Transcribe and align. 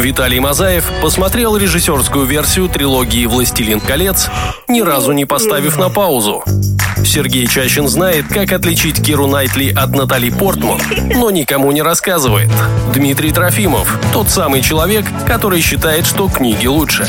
Виталий 0.00 0.40
Мазаев 0.40 0.90
посмотрел 1.02 1.58
режиссерскую 1.58 2.24
версию 2.24 2.70
трилогии 2.70 3.26
«Властелин 3.26 3.80
колец», 3.80 4.30
ни 4.66 4.80
разу 4.80 5.12
не 5.12 5.26
поставив 5.26 5.76
на 5.78 5.90
паузу. 5.90 6.42
Сергей 7.04 7.46
Чащин 7.46 7.86
знает, 7.86 8.26
как 8.28 8.52
отличить 8.52 9.04
Киру 9.04 9.26
Найтли 9.26 9.70
от 9.76 9.90
Натали 9.90 10.30
Портман, 10.30 10.80
но 11.14 11.30
никому 11.30 11.70
не 11.72 11.82
рассказывает. 11.82 12.50
Дмитрий 12.94 13.30
Трофимов– 13.30 13.98
тот 14.12 14.30
самый 14.30 14.62
человек, 14.62 15.04
который 15.26 15.60
считает, 15.60 16.06
что 16.06 16.28
книги 16.28 16.66
лучше. 16.66 17.06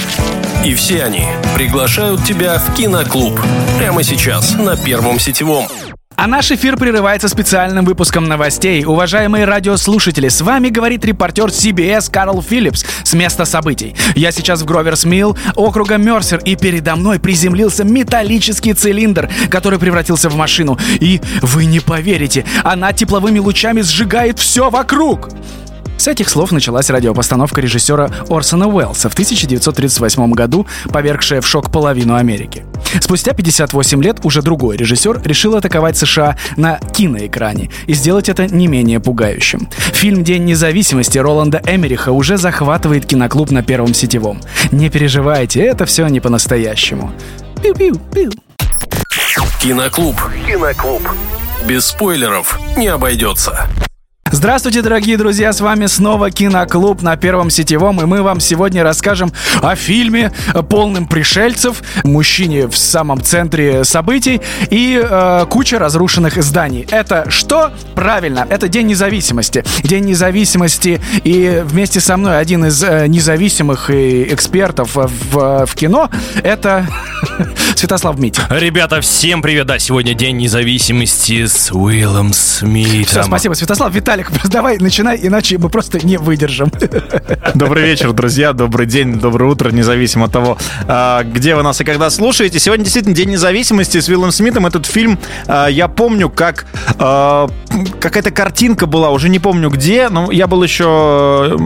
И 0.65 0.73
все 0.73 1.03
они 1.03 1.27
приглашают 1.55 2.25
тебя 2.25 2.59
в 2.59 2.75
киноклуб. 2.75 3.39
Прямо 3.79 4.03
сейчас 4.03 4.53
на 4.55 4.75
Первом 4.75 5.17
сетевом. 5.17 5.65
А 6.21 6.27
наш 6.27 6.51
эфир 6.51 6.77
прерывается 6.77 7.27
специальным 7.29 7.83
выпуском 7.83 8.25
новостей. 8.25 8.85
Уважаемые 8.85 9.45
радиослушатели, 9.45 10.27
с 10.27 10.41
вами 10.41 10.69
говорит 10.69 11.03
репортер 11.03 11.45
CBS 11.45 12.11
Карл 12.11 12.43
Филлипс 12.43 12.85
с 13.03 13.13
места 13.15 13.43
событий. 13.43 13.95
Я 14.13 14.31
сейчас 14.31 14.61
в 14.61 14.65
Гроверс 14.65 15.03
Милл, 15.03 15.35
округа 15.55 15.97
Мерсер, 15.97 16.37
и 16.45 16.55
передо 16.55 16.95
мной 16.95 17.19
приземлился 17.19 17.83
металлический 17.83 18.75
цилиндр, 18.75 19.31
который 19.49 19.79
превратился 19.79 20.29
в 20.29 20.35
машину. 20.35 20.77
И 20.99 21.19
вы 21.41 21.65
не 21.65 21.79
поверите, 21.79 22.45
она 22.63 22.93
тепловыми 22.93 23.39
лучами 23.39 23.81
сжигает 23.81 24.37
все 24.37 24.69
вокруг. 24.69 25.29
С 26.01 26.07
этих 26.07 26.29
слов 26.29 26.51
началась 26.51 26.89
радиопостановка 26.89 27.61
режиссера 27.61 28.09
Орсона 28.27 28.67
Уэллса 28.67 29.07
в 29.07 29.13
1938 29.13 30.31
году, 30.31 30.65
повергшая 30.91 31.41
в 31.41 31.47
шок 31.47 31.71
половину 31.71 32.15
Америки. 32.15 32.65
Спустя 32.99 33.33
58 33.33 34.01
лет 34.01 34.17
уже 34.23 34.41
другой 34.41 34.77
режиссер 34.77 35.21
решил 35.23 35.55
атаковать 35.55 35.97
США 35.97 36.37
на 36.57 36.79
киноэкране 36.79 37.69
и 37.85 37.93
сделать 37.93 38.29
это 38.29 38.47
не 38.47 38.65
менее 38.65 38.99
пугающим. 38.99 39.69
Фильм 39.93 40.23
«День 40.23 40.45
независимости» 40.45 41.19
Роланда 41.19 41.61
Эмериха 41.67 42.11
уже 42.11 42.37
захватывает 42.37 43.05
киноклуб 43.05 43.51
на 43.51 43.61
первом 43.61 43.93
сетевом. 43.93 44.41
Не 44.71 44.89
переживайте, 44.89 45.61
это 45.61 45.85
все 45.85 46.07
не 46.07 46.19
по-настоящему. 46.19 47.11
Пиу-пиу-пиу. 47.57 48.33
Киноклуб. 49.61 50.15
Киноклуб. 50.47 51.07
Без 51.67 51.85
спойлеров 51.85 52.59
не 52.75 52.87
обойдется. 52.87 53.69
Здравствуйте, 54.33 54.81
дорогие 54.81 55.17
друзья, 55.17 55.51
с 55.51 55.59
вами 55.59 55.87
снова 55.87 56.31
Киноклуб 56.31 57.01
на 57.01 57.17
Первом 57.17 57.49
Сетевом, 57.49 58.01
и 58.01 58.05
мы 58.05 58.21
вам 58.23 58.39
сегодня 58.39 58.81
расскажем 58.81 59.33
о 59.61 59.75
фильме 59.75 60.31
полным 60.69 61.05
пришельцев, 61.05 61.83
мужчине 62.05 62.67
в 62.67 62.77
самом 62.77 63.21
центре 63.21 63.83
событий 63.83 64.41
и 64.69 64.99
э, 65.03 65.45
куча 65.49 65.79
разрушенных 65.79 66.41
зданий. 66.41 66.87
Это 66.91 67.29
что? 67.29 67.71
Правильно, 67.93 68.47
это 68.49 68.69
День 68.69 68.87
независимости. 68.87 69.65
День 69.83 70.05
независимости, 70.05 71.01
и 71.25 71.61
вместе 71.65 71.99
со 71.99 72.15
мной 72.15 72.39
один 72.39 72.65
из 72.65 72.81
э, 72.81 73.07
независимых 73.07 73.89
экспертов 73.89 74.95
в, 74.95 75.65
в 75.65 75.75
кино, 75.75 76.09
это 76.41 76.87
Святослав 77.75 78.17
Митин. 78.17 78.43
Ребята, 78.49 79.01
всем 79.01 79.41
привет, 79.41 79.67
да, 79.67 79.77
сегодня 79.77 80.13
День 80.13 80.37
независимости 80.37 81.45
с 81.45 81.69
Уиллом 81.71 82.31
Смитом. 82.31 83.05
Все, 83.05 83.23
спасибо, 83.23 83.53
Святослав. 83.55 83.93
Виталий 83.93 84.20
Виталик, 84.21 84.31
давай 84.49 84.77
начинай, 84.77 85.19
иначе 85.21 85.57
мы 85.57 85.69
просто 85.69 86.05
не 86.05 86.17
выдержим. 86.17 86.71
Добрый 87.55 87.83
вечер, 87.83 88.13
друзья, 88.13 88.53
добрый 88.53 88.85
день, 88.85 89.19
доброе 89.19 89.51
утро, 89.51 89.71
независимо 89.71 90.25
от 90.25 90.31
того, 90.31 90.57
а, 90.87 91.23
где 91.23 91.55
вы 91.55 91.63
нас 91.63 91.81
и 91.81 91.83
когда 91.83 92.09
слушаете. 92.09 92.59
Сегодня 92.59 92.83
действительно 92.83 93.15
День 93.15 93.31
независимости 93.31 93.99
с 93.99 94.07
Уиллом 94.07 94.31
Смитом. 94.31 94.65
Этот 94.65 94.85
фильм 94.85 95.19
а, 95.47 95.67
я 95.67 95.87
помню, 95.87 96.29
как 96.29 96.65
а, 96.97 97.49
какая-то 97.99 98.31
картинка 98.31 98.85
была, 98.85 99.09
уже 99.09 99.29
не 99.29 99.39
помню 99.39 99.69
где, 99.69 100.09
но 100.09 100.31
я 100.31 100.47
был 100.47 100.63
еще 100.63 101.57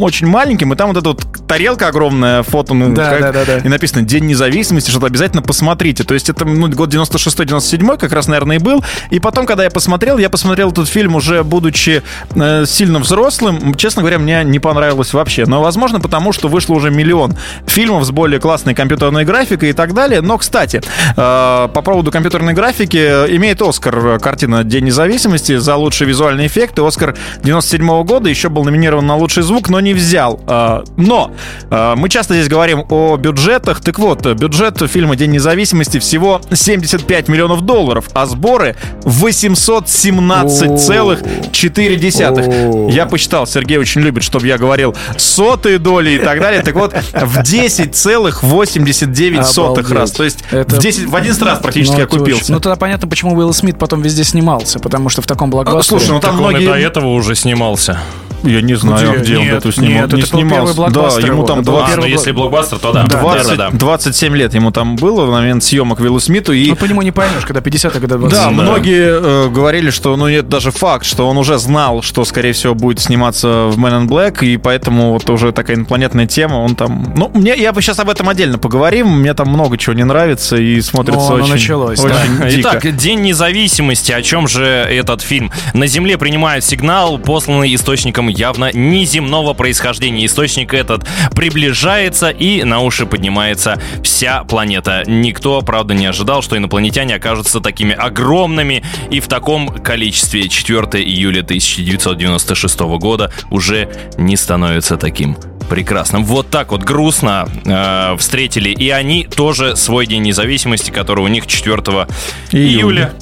очень 0.00 0.26
маленьким, 0.26 0.72
и 0.72 0.76
там 0.76 0.88
вот 0.88 0.96
эта 0.98 1.08
вот 1.08 1.26
тарелка 1.46 1.88
огромная, 1.88 2.42
фото, 2.42 2.74
ну, 2.74 2.94
да, 2.94 3.10
как, 3.10 3.20
да, 3.20 3.32
да, 3.32 3.44
да. 3.44 3.58
и 3.58 3.68
написано 3.68 4.02
День 4.02 4.26
независимости, 4.26 4.90
что-то 4.90 5.06
обязательно 5.06 5.42
посмотрите. 5.42 6.04
То 6.04 6.14
есть 6.14 6.28
это 6.28 6.44
ну, 6.44 6.68
год 6.68 6.92
96-97 6.92 7.98
как 7.98 8.12
раз, 8.12 8.28
наверное, 8.28 8.56
и 8.56 8.58
был. 8.58 8.84
И 9.10 9.20
потом, 9.20 9.46
когда 9.46 9.64
я 9.64 9.70
посмотрел, 9.70 10.18
я 10.18 10.30
посмотрел 10.30 10.70
этот 10.70 10.88
фильм 10.88 11.14
уже 11.14 11.42
будучи 11.44 11.85
будучи 11.86 12.02
э, 12.34 12.64
сильно 12.66 12.98
взрослым, 12.98 13.74
честно 13.74 14.02
говоря, 14.02 14.18
мне 14.18 14.44
не 14.44 14.58
понравилось 14.58 15.14
вообще. 15.14 15.46
Но, 15.46 15.62
возможно, 15.62 16.00
потому 16.00 16.32
что 16.32 16.48
вышло 16.48 16.74
уже 16.74 16.90
миллион 16.90 17.36
фильмов 17.66 18.04
с 18.04 18.10
более 18.10 18.40
классной 18.40 18.74
компьютерной 18.74 19.24
графикой 19.24 19.70
и 19.70 19.72
так 19.72 19.94
далее. 19.94 20.20
Но, 20.20 20.38
кстати, 20.38 20.82
э, 21.16 21.68
по 21.72 21.82
поводу 21.82 22.10
компьютерной 22.10 22.54
графики, 22.54 22.96
имеет 23.36 23.62
Оскар 23.62 24.18
картина 24.20 24.64
«День 24.64 24.84
независимости» 24.84 25.56
за 25.56 25.76
лучший 25.76 26.06
визуальный 26.06 26.46
эффект. 26.46 26.78
И 26.78 26.82
Оскар 26.82 27.16
97 27.42 27.82
-го 27.82 28.04
года 28.04 28.28
еще 28.28 28.48
был 28.48 28.64
номинирован 28.64 29.06
на 29.06 29.16
лучший 29.16 29.42
звук, 29.42 29.68
но 29.68 29.80
не 29.80 29.94
взял. 29.94 30.40
Э, 30.46 30.82
но 30.96 31.32
э, 31.70 31.94
мы 31.96 32.08
часто 32.08 32.34
здесь 32.34 32.48
говорим 32.48 32.84
о 32.90 33.16
бюджетах. 33.16 33.80
Так 33.80 33.98
вот, 33.98 34.26
бюджет 34.26 34.82
фильма 34.90 35.16
«День 35.16 35.32
независимости» 35.32 35.98
всего 35.98 36.40
75 36.52 37.28
миллионов 37.28 37.62
долларов, 37.62 38.08
а 38.14 38.26
сборы 38.26 38.76
817,4 39.02 41.46
4 41.76 41.96
десятых. 41.96 42.46
Я 42.90 43.04
посчитал, 43.04 43.46
Сергей 43.46 43.76
очень 43.76 44.00
любит, 44.00 44.22
чтобы 44.22 44.46
я 44.46 44.56
говорил 44.56 44.96
сотые 45.18 45.78
доли 45.78 46.12
и 46.12 46.18
так 46.18 46.40
далее. 46.40 46.62
Так 46.62 46.74
вот, 46.74 46.94
в 46.94 47.40
10,89 47.40 49.44
сотых 49.44 49.90
раз. 49.90 50.12
То 50.12 50.24
есть 50.24 50.38
Это... 50.50 50.76
в, 50.76 50.78
10, 50.78 51.06
в 51.06 51.14
11 51.14 51.42
раз 51.42 51.58
практически 51.58 51.98
ну, 51.98 52.04
окупился. 52.04 52.50
Ну, 52.50 52.60
тогда 52.60 52.76
понятно, 52.76 53.06
почему 53.08 53.36
Уилл 53.36 53.52
Смит 53.52 53.78
потом 53.78 54.00
везде 54.00 54.24
снимался, 54.24 54.78
потому 54.78 55.10
что 55.10 55.20
в 55.20 55.26
таком 55.26 55.50
блокбастере... 55.50 56.00
Слушай, 56.00 56.12
ну 56.12 56.20
там 56.20 56.36
многие... 56.36 56.64
до 56.64 56.74
этого 56.74 57.08
уже 57.08 57.34
снимался. 57.34 58.00
Я 58.42 58.60
не 58.60 58.74
знаю, 58.74 59.20
где, 59.20 59.22
где 59.22 59.38
он 59.38 59.48
эту 59.48 59.72
снимал. 59.72 60.02
Нет, 60.02 60.12
не 60.12 60.20
это 60.20 60.28
снимался. 60.28 60.90
Да, 60.90 61.08
ему 61.26 61.44
там 61.44 61.62
20... 61.62 61.94
А, 61.94 62.00
ну, 62.00 62.06
если 62.06 62.32
блокбастер, 62.32 62.78
то 62.78 62.92
да. 62.92 63.04
20, 63.04 63.56
да, 63.56 63.70
да. 63.70 63.70
27 63.70 64.36
лет 64.36 64.54
ему 64.54 64.70
там 64.70 64.96
было 64.96 65.24
в 65.24 65.30
момент 65.30 65.64
съемок 65.64 66.00
Виллу 66.00 66.20
Смиту. 66.20 66.52
И... 66.52 66.68
Ну, 66.68 66.76
по 66.76 66.84
нему 66.84 67.02
не 67.02 67.12
поймешь, 67.12 67.44
когда 67.44 67.60
50, 67.60 67.96
а 67.96 68.00
когда 68.00 68.16
20. 68.16 68.38
Да, 68.38 68.44
да. 68.44 68.50
многие 68.50 69.46
э, 69.46 69.48
говорили, 69.48 69.90
что, 69.90 70.16
ну, 70.16 70.28
нет 70.28 70.48
даже 70.48 70.70
факт, 70.70 71.04
что 71.06 71.28
он 71.28 71.38
уже 71.38 71.58
знал, 71.58 72.02
что, 72.02 72.24
скорее 72.24 72.52
всего, 72.52 72.74
будет 72.74 73.00
сниматься 73.00 73.66
в 73.66 73.78
Man 73.78 74.02
in 74.02 74.08
Black, 74.08 74.44
и 74.44 74.56
поэтому 74.56 75.12
вот 75.12 75.28
уже 75.30 75.52
такая 75.52 75.76
инопланетная 75.76 76.26
тема, 76.26 76.56
он 76.56 76.76
там... 76.76 77.14
Ну, 77.16 77.30
мне, 77.34 77.56
я 77.56 77.72
бы 77.72 77.82
сейчас 77.82 77.98
об 77.98 78.10
этом 78.10 78.28
отдельно 78.28 78.58
поговорим, 78.58 79.08
мне 79.08 79.34
там 79.34 79.48
много 79.48 79.78
чего 79.78 79.94
не 79.94 80.04
нравится 80.04 80.56
и 80.56 80.80
смотрится 80.80 81.32
О, 81.32 81.34
очень, 81.34 81.52
началось, 81.52 81.98
очень 81.98 82.38
да. 82.38 82.50
дико. 82.50 82.60
Итак, 82.60 82.96
День 82.96 83.20
независимости, 83.20 84.12
о 84.12 84.22
чем 84.22 84.48
же 84.48 84.64
этот 84.64 85.22
фильм? 85.22 85.50
На 85.74 85.86
Земле 85.86 86.18
принимают 86.18 86.64
сигнал, 86.64 87.18
посланный 87.18 87.74
источником 87.74 88.25
явно 88.28 88.72
не 88.72 89.06
неземного 89.06 89.54
происхождения. 89.54 90.26
Источник 90.26 90.74
этот 90.74 91.06
приближается 91.34 92.30
и 92.30 92.64
на 92.64 92.80
уши 92.80 93.06
поднимается 93.06 93.80
вся 94.02 94.42
планета. 94.44 95.04
Никто, 95.06 95.60
правда, 95.62 95.94
не 95.94 96.06
ожидал, 96.06 96.42
что 96.42 96.56
инопланетяне 96.56 97.14
окажутся 97.14 97.60
такими 97.60 97.94
огромными 97.94 98.82
и 99.10 99.20
в 99.20 99.28
таком 99.28 99.68
количестве. 99.68 100.48
4 100.48 101.02
июля 101.04 101.40
1996 101.40 102.80
года 102.98 103.30
уже 103.50 103.88
не 104.18 104.36
становится 104.36 104.96
таким 104.96 105.36
прекрасным. 105.68 106.24
Вот 106.24 106.50
так 106.50 106.72
вот 106.72 106.82
грустно 106.82 107.48
э, 107.64 108.16
встретили 108.18 108.70
и 108.70 108.90
они 108.90 109.24
тоже 109.24 109.76
свой 109.76 110.06
день 110.06 110.22
независимости, 110.22 110.90
который 110.90 111.24
у 111.24 111.28
них 111.28 111.46
4 111.46 111.76
июля. 111.76 112.06
июля 112.52 113.12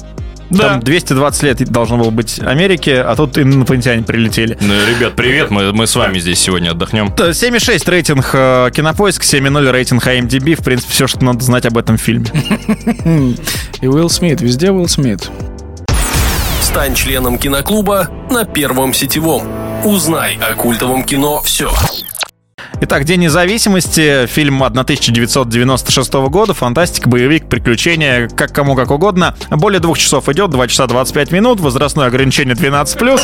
да. 0.49 0.69
Там 0.69 0.79
220 0.79 1.43
лет 1.43 1.69
должно 1.69 1.97
было 1.97 2.09
быть 2.09 2.39
Америке, 2.39 3.01
а 3.01 3.15
тут 3.15 3.37
инопланетяне 3.37 4.03
прилетели. 4.03 4.57
Ну, 4.61 4.73
ребят, 4.73 5.15
привет, 5.15 5.49
мы, 5.49 5.73
мы 5.73 5.87
с 5.87 5.95
вами 5.95 6.19
здесь 6.19 6.39
сегодня 6.39 6.71
отдохнем. 6.71 7.07
7,6 7.07 7.89
рейтинг 7.89 8.29
э, 8.33 8.69
Кинопоиск, 8.73 9.23
7,0 9.23 9.71
рейтинг 9.71 10.05
IMDb. 10.05 10.55
В 10.55 10.63
принципе, 10.63 10.91
все, 10.93 11.07
что 11.07 11.23
надо 11.23 11.43
знать 11.43 11.65
об 11.65 11.77
этом 11.77 11.97
фильме. 11.97 12.27
И 13.81 13.87
Уилл 13.87 14.09
Смит, 14.09 14.41
везде 14.41 14.71
Уилл 14.71 14.87
Смит. 14.87 15.29
Стань 16.61 16.93
членом 16.93 17.37
киноклуба 17.37 18.09
на 18.29 18.45
Первом 18.45 18.93
сетевом. 18.93 19.43
Узнай 19.83 20.37
о 20.37 20.55
культовом 20.55 21.03
кино 21.03 21.41
все. 21.41 21.71
Итак, 22.81 23.05
День 23.05 23.21
независимости, 23.21 24.25
фильм 24.27 24.61
1996 24.61 26.13
года, 26.13 26.53
фантастика, 26.53 27.07
боевик, 27.07 27.47
приключения, 27.47 28.27
как 28.27 28.51
кому 28.53 28.75
как 28.75 28.91
угодно. 28.91 29.33
Более 29.49 29.79
двух 29.79 29.97
часов 29.97 30.27
идет, 30.29 30.49
2 30.49 30.67
часа 30.67 30.85
25 30.85 31.31
минут, 31.31 31.59
возрастное 31.61 32.07
ограничение 32.07 32.53
12+. 32.53 33.19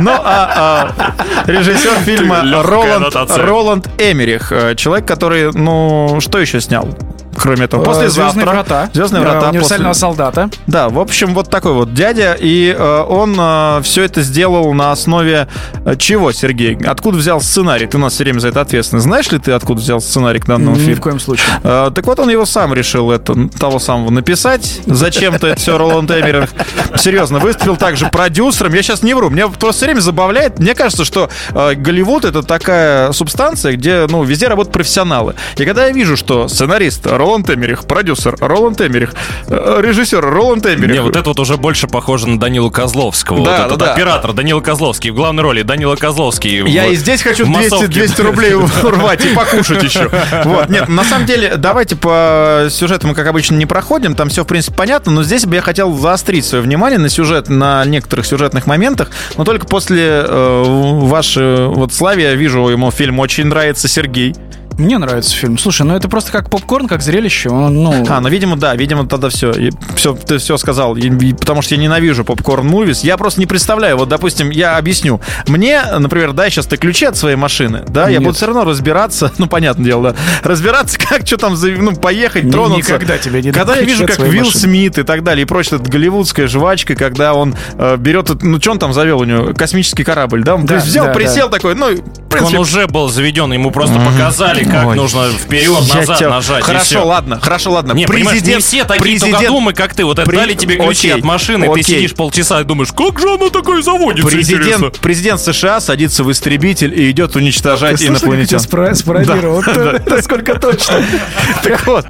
Ну, 0.00 0.10
а, 0.10 0.90
а 0.96 1.50
режиссер 1.50 1.98
фильма 2.04 2.42
Роланд, 2.62 3.14
Роланд 3.36 3.88
Эмерих, 3.98 4.50
э, 4.50 4.74
человек, 4.74 5.06
который, 5.06 5.52
ну, 5.52 6.18
что 6.20 6.38
еще 6.38 6.60
снял? 6.60 6.88
Кроме 7.36 7.64
этого? 7.64 7.82
Э, 7.82 7.84
Послезавтра. 7.84 8.24
«Звездные 8.32 8.46
врата». 8.46 8.90
«Звездные 8.92 9.22
Э, 9.22 9.24
врата». 9.30 9.48
Универсального 9.50 9.90
после- 9.90 10.00
солдата. 10.00 10.50
Да, 10.66 10.88
в 10.88 10.98
общем, 10.98 11.34
вот 11.34 11.50
такой 11.50 11.72
вот 11.72 11.94
дядя, 11.94 12.36
и 12.38 12.74
э, 12.76 13.00
он 13.08 13.34
все 13.82 14.02
это 14.04 14.22
сделал 14.22 14.72
на 14.74 14.92
основе 14.92 15.48
э, 15.84 15.96
чего, 15.96 16.32
Сергей? 16.32 16.76
Откуда 16.86 17.18
взял 17.18 17.40
сценарий? 17.40 17.86
Ты 17.86 17.96
у 17.96 18.00
нас 18.00 18.14
все 18.14 18.24
время 18.24 18.38
за 18.40 18.48
это 18.48 18.60
ответственный. 18.60 19.00
Знаешь 19.02 19.30
ли 19.30 19.38
ты, 19.38 19.52
откуда 19.52 19.80
взял 19.80 20.00
сценарий 20.00 20.40
к 20.40 20.46
данному 20.46 20.76
Ни 20.76 20.80
в 20.80 20.84
фильму? 20.84 21.02
коем 21.02 21.20
случае. 21.20 21.46
Э, 21.62 21.90
так 21.94 22.06
вот, 22.06 22.18
он 22.18 22.30
его 22.30 22.46
сам 22.46 22.72
решил 22.74 23.10
это, 23.10 23.34
того 23.58 23.78
самого 23.78 24.10
написать. 24.10 24.80
Зачем-то 24.86 25.46
это 25.48 25.60
все 25.60 25.76
Роланд 25.78 26.10
Эммерих 26.10 26.50
серьезно 26.96 27.38
выступил 27.38 27.76
также 27.76 28.06
продюсером. 28.08 28.72
Я 28.74 28.82
сейчас 28.82 29.02
не 29.02 29.14
вру. 29.14 29.30
Меня 29.30 29.48
просто 29.48 29.72
все 29.78 29.86
время 29.86 30.00
забавляет. 30.00 30.58
Мне 30.58 30.74
кажется, 30.74 31.04
что 31.04 31.28
э, 31.50 31.74
Голливуд 31.74 32.24
это 32.24 32.42
такая 32.42 33.12
субстанция, 33.12 33.72
где, 33.72 34.06
ну, 34.08 34.22
везде 34.22 34.48
работают 34.48 34.72
профессионалы. 34.72 35.34
И 35.56 35.64
когда 35.64 35.86
я 35.86 35.92
вижу, 35.92 36.16
что 36.16 36.48
сценарист 36.48 37.06
Роланд 37.06 37.23
Эммерих, 37.50 37.84
продюсер 37.86 38.36
Роланд 38.40 38.80
Эммерих, 38.80 39.14
э, 39.48 39.80
режиссер 39.82 40.20
Роланд 40.20 40.66
Эммерих. 40.66 40.92
Не, 40.94 41.02
вот 41.02 41.16
это 41.16 41.28
вот 41.30 41.40
уже 41.40 41.56
больше 41.56 41.88
похоже 41.88 42.28
на 42.28 42.38
Данилу 42.38 42.70
Козловского. 42.70 43.44
Да, 43.44 43.50
вот 43.50 43.58
да, 43.58 43.66
этот 43.66 43.78
да. 43.78 43.92
оператор 43.94 44.32
Данила 44.32 44.60
Козловский 44.60 45.10
в 45.10 45.14
главной 45.14 45.42
роли. 45.42 45.62
Данила 45.62 45.96
Козловский. 45.96 46.68
Я 46.68 46.86
в- 46.86 46.92
и 46.92 46.96
здесь 46.96 47.22
хочу 47.22 47.44
в 47.44 47.52
200, 47.52 47.72
массовке. 47.72 47.86
200 47.92 48.20
рублей 48.20 48.54
урвать 48.82 49.24
и 49.24 49.34
покушать 49.34 49.82
еще. 49.82 50.10
Вот, 50.44 50.68
нет, 50.68 50.88
на 50.88 51.04
самом 51.04 51.26
деле, 51.26 51.54
давайте 51.56 51.96
по 51.96 52.66
сюжету 52.70 53.06
мы, 53.08 53.14
как 53.14 53.26
обычно, 53.26 53.56
не 53.56 53.66
проходим, 53.66 54.14
там 54.14 54.28
все, 54.28 54.44
в 54.44 54.46
принципе, 54.46 54.76
понятно, 54.76 55.12
но 55.12 55.22
здесь 55.22 55.46
бы 55.46 55.54
я 55.56 55.62
хотел 55.62 55.94
заострить 55.96 56.44
свое 56.44 56.62
внимание 56.62 56.98
на 56.98 57.08
сюжет, 57.08 57.48
на 57.48 57.84
некоторых 57.84 58.26
сюжетных 58.26 58.66
моментах, 58.66 59.10
но 59.36 59.44
только 59.44 59.66
после 59.66 60.24
э, 60.26 60.62
вашей 60.66 61.66
вот 61.68 61.92
славы 61.92 62.22
я 62.22 62.34
вижу, 62.34 62.68
ему 62.68 62.90
фильм 62.90 63.18
очень 63.18 63.46
нравится 63.46 63.88
Сергей. 63.88 64.34
Мне 64.78 64.98
нравится 64.98 65.34
фильм. 65.34 65.56
Слушай, 65.58 65.82
ну 65.86 65.94
это 65.94 66.08
просто 66.08 66.32
как 66.32 66.50
попкорн, 66.50 66.88
как 66.88 67.00
зрелище. 67.02 67.48
Он, 67.48 67.74
ну, 67.82 68.04
А, 68.08 68.20
ну, 68.20 68.28
видимо, 68.28 68.56
да, 68.56 68.74
видимо, 68.74 69.06
тогда 69.06 69.28
все. 69.28 69.52
все 69.96 70.14
ты 70.14 70.38
все 70.38 70.56
сказал. 70.56 70.96
И- 70.96 71.08
и 71.08 71.32
потому 71.32 71.62
что 71.62 71.74
я 71.74 71.80
ненавижу 71.80 72.24
попкорн 72.24 72.66
мувис. 72.66 73.04
Я 73.04 73.16
просто 73.16 73.40
не 73.40 73.46
представляю. 73.46 73.96
Вот, 73.96 74.08
допустим, 74.08 74.50
я 74.50 74.76
объясню. 74.76 75.20
Мне, 75.46 75.80
например, 75.98 76.32
дай 76.32 76.50
сейчас 76.50 76.66
ты 76.66 76.76
ключи 76.76 77.04
от 77.06 77.16
своей 77.16 77.36
машины, 77.36 77.82
да, 77.88 78.04
я 78.08 78.18
Нет. 78.18 78.22
буду 78.24 78.34
все 78.36 78.46
равно 78.46 78.64
разбираться, 78.64 79.30
ну, 79.38 79.46
понятное 79.46 79.84
дело, 79.84 80.10
да, 80.12 80.16
разбираться, 80.48 80.98
как 80.98 81.26
что 81.26 81.36
там, 81.36 81.56
за- 81.56 81.70
ну, 81.70 81.94
поехать, 81.94 82.50
тронуться. 82.50 82.92
никогда 82.94 83.18
тебе 83.18 83.42
не 83.42 83.52
Когда 83.52 83.76
я 83.76 83.82
вижу, 83.82 84.06
как 84.06 84.18
Вилл 84.18 84.44
машины. 84.44 84.60
Смит 84.60 84.98
и 84.98 85.02
так 85.02 85.22
далее, 85.22 85.42
и 85.42 85.46
прочее, 85.46 85.78
это 85.80 85.90
голливудская 85.90 86.46
жвачка, 86.48 86.94
когда 86.96 87.34
он 87.34 87.54
э, 87.78 87.96
берет, 87.96 88.42
ну, 88.42 88.60
что 88.60 88.72
он 88.72 88.78
там 88.78 88.92
завел 88.92 89.20
у 89.20 89.24
него? 89.24 89.54
Космический 89.54 90.04
корабль, 90.04 90.42
да? 90.42 90.54
Он, 90.56 90.62
то 90.62 90.68
Да, 90.68 90.74
есть 90.76 90.86
взял, 90.86 91.06
да, 91.06 91.12
присел 91.12 91.48
такой, 91.48 91.74
ну, 91.74 91.86
в 91.94 91.98
Он 91.98 92.28
принципе, 92.28 92.58
уже 92.58 92.86
был 92.88 93.08
заведен, 93.08 93.52
ему 93.52 93.70
просто 93.70 93.98
показали, 94.00 94.63
как 94.70 94.86
Ой. 94.86 94.96
нужно 94.96 95.28
вперед, 95.30 95.80
назад 95.94 96.18
тебя- 96.18 96.30
нажать. 96.30 96.62
Хорошо, 96.64 97.06
ладно, 97.06 97.40
хорошо, 97.40 97.72
ладно. 97.72 97.92
Не, 97.92 98.06
понимаешь, 98.06 98.42
не 98.42 98.58
все 98.58 98.84
такие 98.84 99.02
президент- 99.02 99.36
тугодумы, 99.38 99.72
как 99.72 99.94
ты. 99.94 100.04
Вот 100.04 100.18
это 100.18 100.28
При- 100.28 100.36
дали 100.36 100.54
тебе 100.54 100.76
ключи 100.76 101.08
Окей, 101.08 101.18
от 101.20 101.24
машины, 101.24 101.64
окей. 101.66 101.82
ты 101.82 101.90
сидишь 101.90 102.14
полчаса 102.14 102.60
и 102.60 102.64
думаешь, 102.64 102.92
как 102.92 103.18
же 103.20 103.34
она 103.34 103.50
такое 103.50 103.82
заводится, 103.82 104.28
интересно? 104.38 104.90
Президент, 104.90 104.98
президент 105.00 105.40
США 105.40 105.80
садится 105.80 106.24
в 106.24 106.30
истребитель 106.32 106.98
и 106.98 107.10
идет 107.10 107.36
уничтожать 107.36 107.98
Ты 107.98 108.06
инопланетян. 108.06 108.58
тебя 108.60 108.78
спро- 108.78 108.94
спародировал? 108.94 109.56
Вот 109.56 109.64
Да, 109.66 109.92
это 109.92 110.22
сколько 110.22 110.58
точно. 110.58 111.02
Так 111.62 111.86
вот, 111.86 112.06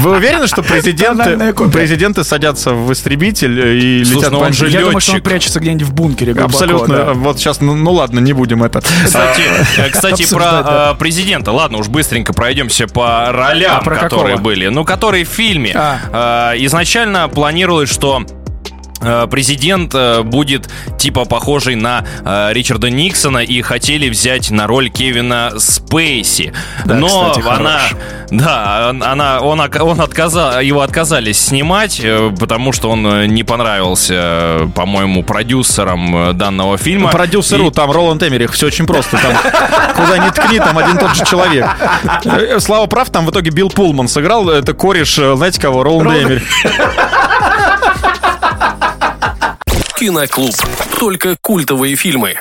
вы 0.00 0.16
уверены, 0.16 0.46
что 0.46 0.62
президенты, 0.62 1.52
президенты 1.70 2.24
садятся 2.24 2.72
в 2.72 2.92
истребитель 2.92 3.58
и 3.60 4.04
Слушай, 4.04 4.16
летят 4.18 4.32
ну 4.32 4.38
он 4.40 4.52
же 4.52 4.68
Я 4.68 4.80
думаю, 4.80 5.00
что 5.00 5.12
он 5.12 5.20
прячется 5.22 5.60
где-нибудь 5.60 5.86
в 5.86 5.92
бункере 5.92 6.32
глубоко, 6.32 6.54
Абсолютно. 6.56 6.96
да. 6.96 7.12
Вот 7.14 7.38
сейчас, 7.38 7.60
ну, 7.60 7.74
ну 7.74 7.92
ладно, 7.92 8.20
не 8.20 8.32
будем 8.32 8.62
это. 8.62 8.80
Кстати, 8.80 10.28
про 10.30 10.62
да. 10.62 10.92
э, 10.94 10.98
президента. 10.98 11.52
Ладно, 11.52 11.69
уж 11.78 11.88
быстренько 11.88 12.32
пройдемся 12.32 12.86
по 12.86 13.30
ролям, 13.32 13.78
А 13.78 13.80
про 13.84 13.96
которые 13.96 14.36
какого? 14.36 14.44
были. 14.44 14.66
Ну, 14.68 14.84
которые 14.84 15.24
в 15.24 15.28
фильме. 15.28 15.72
А. 15.74 16.52
Э, 16.54 16.64
Изначально 16.64 17.28
планировалось, 17.28 17.90
что 17.90 18.22
президент 19.30 19.94
э, 19.94 20.22
будет 20.22 20.68
типа 20.98 21.24
похожий 21.24 21.74
на 21.74 22.04
э, 22.24 22.50
Ричарда 22.52 22.90
Никсона 22.90 23.38
и 23.38 23.62
хотели 23.62 24.08
взять 24.08 24.50
на 24.50 24.66
роль 24.66 24.90
Кевина 24.90 25.52
Спейси. 25.58 26.52
Да, 26.84 26.94
Но 26.94 27.30
кстати, 27.30 27.46
она, 27.46 27.78
хорош. 27.78 27.96
да, 28.30 28.88
она, 28.90 29.40
он, 29.40 29.60
он 29.60 30.00
отказал, 30.00 30.60
его 30.60 30.82
отказались 30.82 31.38
снимать, 31.40 32.00
э, 32.02 32.30
потому 32.38 32.72
что 32.72 32.90
он 32.90 33.06
э, 33.06 33.26
не 33.26 33.42
понравился, 33.44 34.14
э, 34.16 34.68
по-моему, 34.74 35.22
продюсерам 35.22 36.30
э, 36.30 36.32
данного 36.32 36.76
фильма. 36.78 37.10
Продюсеру, 37.10 37.68
И- 37.68 37.70
там 37.72 37.90
Роланд 37.90 38.22
Эмерих, 38.22 38.52
все 38.52 38.66
очень 38.66 38.86
просто. 38.86 39.18
Там, 39.18 39.32
куда 39.96 40.18
ни 40.18 40.30
ткни, 40.30 40.58
там 40.58 40.76
один 40.78 40.96
и 40.96 41.00
тот 41.00 41.14
же 41.16 41.24
человек. 41.24 41.66
Э, 42.24 42.58
Слава 42.60 42.86
прав, 42.86 43.10
там 43.10 43.26
в 43.26 43.30
итоге 43.30 43.50
Билл 43.50 43.70
Пулман 43.70 44.08
сыграл. 44.08 44.48
Это 44.50 44.74
кореш, 44.74 45.18
э, 45.18 45.34
знаете 45.36 45.60
кого? 45.60 45.82
Роланд 45.82 46.08
Роланд- 46.10 46.22
Эмерих. 46.26 46.42
Киноклуб. 50.00 50.54
Только 50.98 51.36
культовые 51.42 51.94
фильмы. 51.94 52.36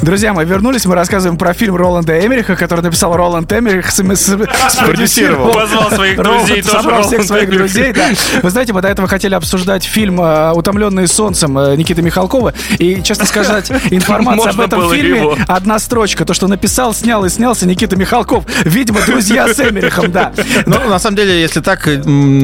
Друзья, 0.00 0.32
мы 0.32 0.44
вернулись, 0.44 0.86
мы 0.86 0.94
рассказываем 0.94 1.36
про 1.36 1.52
фильм 1.52 1.74
Роланда 1.74 2.24
Эмериха, 2.24 2.54
который 2.54 2.82
написал 2.82 3.16
Роланд 3.16 3.52
Эмерих, 3.52 3.90
спродюсировал. 3.90 5.52
Позвал 5.52 5.90
своих 5.90 6.18
Роланд 6.18 6.46
друзей 6.46 6.62
тоже. 6.62 6.76
собрал 6.76 7.02
всех 7.02 7.22
своих 7.24 7.50
друзей, 7.50 7.92
да. 7.92 8.10
Вы 8.42 8.50
знаете, 8.50 8.72
мы 8.72 8.80
до 8.80 8.88
этого 8.88 9.08
хотели 9.08 9.34
обсуждать 9.34 9.82
фильм 9.82 10.20
э, 10.20 10.52
«Утомленные 10.52 11.08
солнцем» 11.08 11.58
э, 11.58 11.74
Никиты 11.76 12.02
Михалкова. 12.02 12.54
И, 12.78 13.02
честно 13.02 13.26
сказать, 13.26 13.70
информация 13.90 14.52
об 14.52 14.60
этом 14.60 14.88
фильме 14.90 15.18
его. 15.18 15.36
одна 15.48 15.80
строчка. 15.80 16.24
То, 16.24 16.32
что 16.32 16.46
написал, 16.46 16.94
снял 16.94 17.24
и 17.24 17.28
снялся 17.28 17.66
Никита 17.66 17.96
Михалков. 17.96 18.44
Видимо, 18.64 19.00
друзья 19.04 19.52
с 19.52 19.58
Эмерихом, 19.58 20.12
да. 20.12 20.32
Ну, 20.66 20.88
на 20.88 21.00
самом 21.00 21.16
деле, 21.16 21.40
если 21.40 21.60
так, 21.60 21.88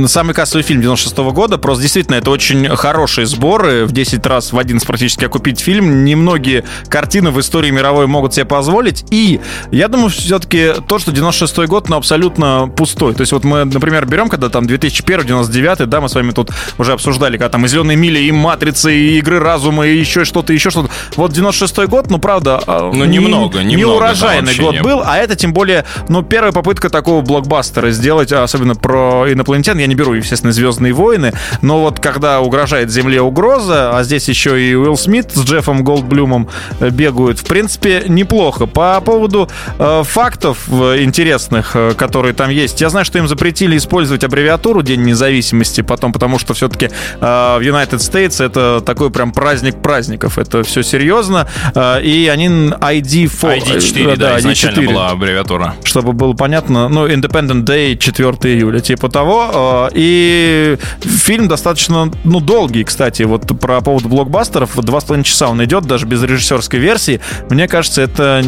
самый 0.09 0.35
кассовый 0.35 0.65
фильм 0.65 0.81
96 0.81 1.17
года, 1.33 1.59
просто 1.59 1.83
действительно, 1.83 2.17
это 2.17 2.33
очень 2.33 2.69
хорошие 2.75 3.27
сборы, 3.27 3.85
в 3.85 3.93
10 3.93 4.27
раз, 4.27 4.53
в 4.53 4.59
11 4.59 4.85
практически 4.87 5.25
окупить 5.25 5.61
фильм. 5.61 6.05
Немногие 6.05 6.65
картины 6.89 7.31
в 7.31 7.44
истории 7.45 7.71
мировой 7.71 8.07
могут 8.07 8.35
себе 8.35 8.45
позволить. 8.45 9.05
И 9.11 9.41
я 9.71 9.89
думаю, 9.89 10.09
все-таки 10.11 10.73
то, 10.89 10.99
что 10.99 11.13
96 11.13 11.57
год, 11.69 11.89
ну, 11.89 11.97
абсолютно 11.97 12.71
пустой. 12.77 13.15
То 13.15 13.21
есть 13.21 13.33
вот 13.33 13.45
мы, 13.45 13.65
например, 13.65 14.07
берем, 14.07 14.29
когда 14.29 14.49
там 14.49 14.67
2001, 14.67 15.27
99, 15.27 15.89
да, 15.89 16.01
мы 16.01 16.09
с 16.09 16.15
вами 16.15 16.33
тут 16.33 16.51
уже 16.79 16.93
обсуждали, 16.93 17.37
когда 17.37 17.51
там 17.51 17.65
и 17.65 17.69
«Зеленые 17.69 17.97
мили», 17.97 18.19
и 18.19 18.33
«Матрицы», 18.33 18.95
и 18.95 19.19
«Игры 19.19 19.39
разума», 19.39 19.87
и 19.87 19.97
еще 19.97 20.25
что-то, 20.25 20.53
еще 20.53 20.71
что-то. 20.71 20.91
Вот 21.17 21.33
96 21.33 21.87
год, 21.89 22.11
ну, 22.11 22.19
правда... 22.19 22.61
а, 22.67 22.91
Ну, 22.93 23.05
не- 23.05 23.19
немного, 23.19 23.61
Не 23.63 23.77
немного, 23.77 24.01
да, 24.01 24.07
урожайный 24.07 24.47
вообще 24.47 24.63
год 24.63 24.81
был, 24.83 25.03
а 25.05 25.17
это 25.19 25.37
тем 25.37 25.53
более, 25.53 25.85
ну, 26.09 26.23
первая 26.23 26.53
попытка 26.53 26.89
такого 26.91 27.21
блокбастера 27.23 27.91
сделать, 27.91 28.33
а 28.33 28.43
особенно 28.43 28.75
про 28.75 29.31
инопланетян. 29.33 29.79
Я 29.79 29.87
не 29.87 29.95
беру, 29.95 30.15
естественно, 30.15 30.53
Звездные 30.53 30.93
войны, 30.93 31.33
но 31.63 31.81
вот 31.81 32.01
когда 32.01 32.41
угрожает 32.41 32.91
Земле 32.91 33.21
угроза, 33.21 33.97
а 33.97 34.03
здесь 34.05 34.29
еще 34.29 34.61
и 34.61 34.75
Уилл 34.75 34.97
Смит 34.97 35.33
с 35.35 35.43
Джеффом 35.45 35.83
Голдблюмом 35.85 36.49
э, 36.81 36.91
бегают, 37.35 37.39
в 37.41 37.45
принципе, 37.45 38.05
неплохо. 38.09 38.67
По 38.67 39.01
поводу 39.01 39.49
э, 39.79 40.03
фактов 40.05 40.59
э, 40.71 41.03
интересных, 41.03 41.73
э, 41.75 41.95
которые 41.97 42.35
там 42.35 42.51
есть, 42.51 42.81
я 42.81 42.89
знаю, 42.91 43.05
что 43.05 43.19
им 43.19 43.29
запретили 43.29 43.77
использовать 43.77 44.25
аббревиатуру 44.25 44.83
День 44.83 45.03
независимости, 45.03 45.81
потом, 45.83 46.13
потому 46.13 46.39
что 46.39 46.55
все-таки 46.55 46.91
в 47.21 47.61
United 47.61 47.99
States 47.99 48.45
это 48.45 48.81
такой 48.81 49.11
прям 49.11 49.33
праздник 49.33 49.83
праздников, 49.83 50.39
это 50.39 50.63
все 50.63 50.83
серьезно, 50.83 51.47
э, 51.75 52.03
и 52.03 52.29
они 52.29 52.49
ID4, 52.49 53.63
ID4, 53.63 54.13
э, 54.13 54.17
да, 54.17 54.39
изначально 54.39 54.81
ID4 54.81 54.87
была 54.87 55.11
аббревиатура. 55.11 55.75
чтобы 55.85 56.13
было 56.13 56.35
понятно, 56.35 56.89
ну, 56.89 57.07
Independent 57.09 57.65
Day 57.65 57.97
4 57.97 58.55
июля, 58.55 58.81
типа 58.81 59.09
того. 59.09 59.89
э, 59.91 59.91
И 59.95 60.77
фильм 61.01 61.49
достаточно, 61.49 62.11
ну, 62.25 62.41
долгий, 62.41 62.85
кстати, 62.85 63.23
вот 63.23 63.47
про 63.61 63.81
поводу 63.81 64.09
блокбастеров, 64.09 64.77
два 64.77 65.01
с 65.01 65.05
половиной 65.05 65.25
часа 65.25 65.49
он 65.49 65.63
идет, 65.65 65.85
даже 65.85 66.07
без 66.07 66.23
режиссерской 66.23 66.79
версии. 66.81 67.21
Мне 67.51 67.69
кажется, 67.69 68.03
это 68.03 68.43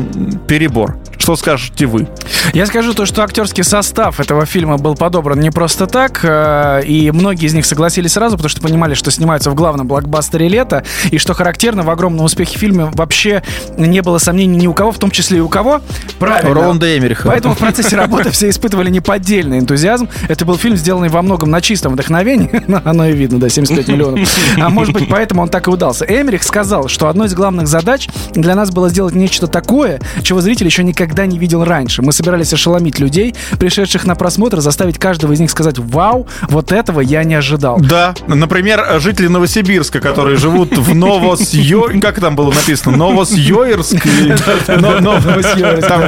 перебор. 0.47 0.99
Что 1.19 1.37
скажете 1.37 1.87
вы? 1.87 2.09
Я 2.53 2.67
скажу 2.67 2.95
то, 2.95 3.07
что 3.07 3.23
актерский 3.23 3.65
состав 3.65 4.21
этого 4.21 4.47
фильма 4.47 4.79
был 4.79 4.95
подобран 4.95 5.41
не 5.41 5.51
просто 5.51 5.87
так, 5.87 6.21
э, 6.23 6.83
и 6.85 7.11
многие 7.11 7.47
из 7.47 7.55
них 7.55 7.67
согласились 7.67 8.13
сразу, 8.13 8.37
потому 8.37 8.51
что 8.51 8.61
понимали, 8.61 8.95
что 8.95 9.11
снимаются 9.11 9.51
в 9.51 9.55
главном 9.55 9.89
блокбастере 9.89 10.49
лета, 10.49 10.85
и 11.11 11.19
что 11.19 11.35
характерно, 11.35 11.83
в 11.83 11.91
огромном 11.91 12.25
успехе 12.25 12.59
фильма 12.59 12.91
вообще 12.95 13.43
не 13.77 14.03
было 14.03 14.19
сомнений 14.19 14.57
ни 14.57 14.67
у 14.67 14.75
кого, 14.75 14.93
в 14.93 14.99
том 14.99 15.11
числе 15.11 15.39
и 15.39 15.41
у 15.41 15.49
кого. 15.49 15.81
Правильно. 16.19 16.55
Роланда 16.55 16.97
Эмериха. 16.97 17.29
Поэтому 17.29 17.55
в 17.55 17.59
процессе 17.59 17.97
работы 17.97 18.31
все 18.31 18.49
испытывали 18.49 18.91
неподдельный 18.91 19.59
энтузиазм. 19.59 20.09
Это 20.29 20.45
был 20.45 20.57
фильм, 20.57 20.77
сделанный 20.77 21.09
во 21.09 21.23
многом 21.23 21.51
на 21.51 21.61
чистом 21.61 21.93
вдохновении. 21.93 22.63
Ну, 22.69 22.81
Оно 22.85 23.07
и 23.07 23.13
видно, 23.13 23.39
да, 23.39 23.49
75 23.49 23.89
миллионов. 23.89 24.29
А 24.61 24.71
может 24.71 24.93
быть, 24.93 25.09
поэтому 25.09 25.43
он 25.43 25.49
так 25.49 25.69
и 25.69 25.71
удался. 25.71 26.05
Эмерих 26.05 26.43
сказал, 26.43 26.89
что 26.89 27.09
одной 27.09 27.29
из 27.29 27.35
главных 27.35 27.69
задач 27.69 28.09
для 28.35 28.57
нас 28.57 28.71
было 28.71 28.89
сделать 28.89 29.15
нечто 29.15 29.47
такое, 29.47 30.01
чего 30.23 30.41
зритель 30.41 30.67
еще 30.67 30.83
никогда 30.83 31.06
не 31.27 31.39
видел 31.39 31.65
раньше. 31.65 32.03
Мы 32.03 32.13
собирались 32.13 32.53
ошеломить 32.53 32.99
людей, 32.99 33.35
пришедших 33.59 34.05
на 34.05 34.15
просмотр, 34.15 34.61
заставить 34.61 34.99
каждого 34.99 35.33
из 35.33 35.41
них 35.41 35.51
сказать 35.51 35.79
«Вау, 35.79 36.27
вот 36.49 36.73
этого 36.73 37.01
я 37.01 37.25
не 37.25 37.35
ожидал». 37.35 37.79
Да, 37.81 38.15
например, 38.27 39.01
жители 39.01 39.29
Новосибирска, 39.29 40.01
которые 40.01 40.37
живут 40.37 40.77
в 40.77 40.95
Новосьё... 40.95 41.89
Как 42.01 42.21
там 42.21 42.37
было 42.37 42.53
написано? 42.53 42.97
Новосьёирск? 42.97 44.07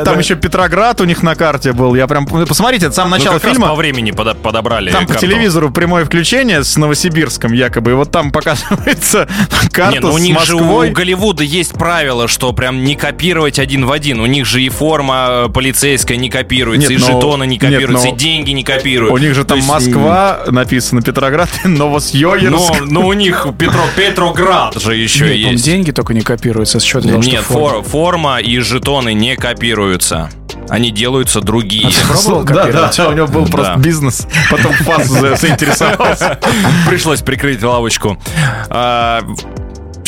Там 0.04 0.18
еще 0.18 0.34
Петроград 0.34 1.00
у 1.00 1.04
них 1.04 1.22
на 1.22 1.34
карте 1.34 1.72
был. 1.72 1.94
Я 1.94 2.06
прям... 2.06 2.26
Посмотрите, 2.26 2.86
это 2.86 2.94
самое 2.94 3.22
начало 3.22 3.38
фильма. 3.38 3.68
по 3.68 3.74
времени 3.74 4.10
подобрали 4.10 4.90
Там 4.90 5.06
по 5.06 5.14
телевизору 5.14 5.70
прямое 5.70 6.04
включение 6.04 6.64
с 6.64 6.76
Новосибирском 6.76 7.52
якобы, 7.52 7.92
и 7.92 7.94
вот 7.94 8.10
там 8.10 8.30
показывается 8.30 9.28
карта 9.72 10.00
ну, 10.00 10.12
с 10.12 10.14
у 10.14 10.18
них 10.18 10.40
же 10.40 10.54
у 10.54 10.58
Москвой. 10.58 10.90
Голливуда 10.90 11.42
есть 11.42 11.72
правило, 11.72 12.28
что 12.28 12.52
прям 12.52 12.84
не 12.84 12.96
копировать 12.96 13.58
один 13.58 13.86
в 13.86 13.92
один. 13.92 14.20
У 14.20 14.26
них 14.26 14.46
же 14.46 14.62
и 14.62 14.68
форма 14.88 15.26
э, 15.30 15.48
полицейская 15.52 16.16
не 16.16 16.30
копируется, 16.30 16.90
Нет, 16.90 16.98
и 17.00 17.04
но- 17.04 17.12
жетоны 17.12 17.44
не 17.46 17.58
нет, 17.58 17.60
копируются, 17.60 18.08
но- 18.08 18.14
и 18.14 18.16
деньги 18.16 18.50
не 18.52 18.64
копируют. 18.64 19.12
У 19.12 19.18
них 19.18 19.34
же 19.34 19.44
там 19.44 19.58
есть, 19.58 19.68
Москва 19.68 20.40
написано, 20.46 21.02
Петроград, 21.02 21.50
и 21.64 21.68
Новосьёирск. 21.68 22.80
Но, 22.80 23.00
но 23.02 23.06
у 23.06 23.12
них 23.12 23.46
Петро, 23.58 23.82
Петроград 23.96 24.80
же 24.80 24.96
еще 24.96 25.26
Нет, 25.26 25.52
есть. 25.52 25.64
деньги 25.64 25.90
только 25.90 26.14
не 26.14 26.22
копируются 26.22 26.80
с 26.80 26.82
счета 26.82 27.06
того, 27.06 27.20
что 27.20 27.30
Нет, 27.30 27.42
форма. 27.42 27.68
фор- 27.68 27.82
форма 27.84 28.38
и 28.38 28.58
жетоны 28.60 29.12
не 29.12 29.36
копируются. 29.36 30.30
Они 30.70 30.90
делаются 30.90 31.40
другие. 31.42 31.86
А 31.86 31.90
ты 31.90 32.06
пробовал 32.06 32.44
Да, 32.44 32.66
да, 32.66 32.90
да, 32.96 33.08
у 33.08 33.12
него 33.12 33.26
был 33.26 33.46
просто 33.46 33.74
Да. 33.76 33.80
бизнес. 33.80 34.26
Потом 34.50 34.72
ФАС 34.72 35.06
за- 35.06 35.36
заинтересовался. 35.36 36.38
Пришлось 36.88 37.20
прикрыть 37.20 37.62
лавочку. 37.62 38.18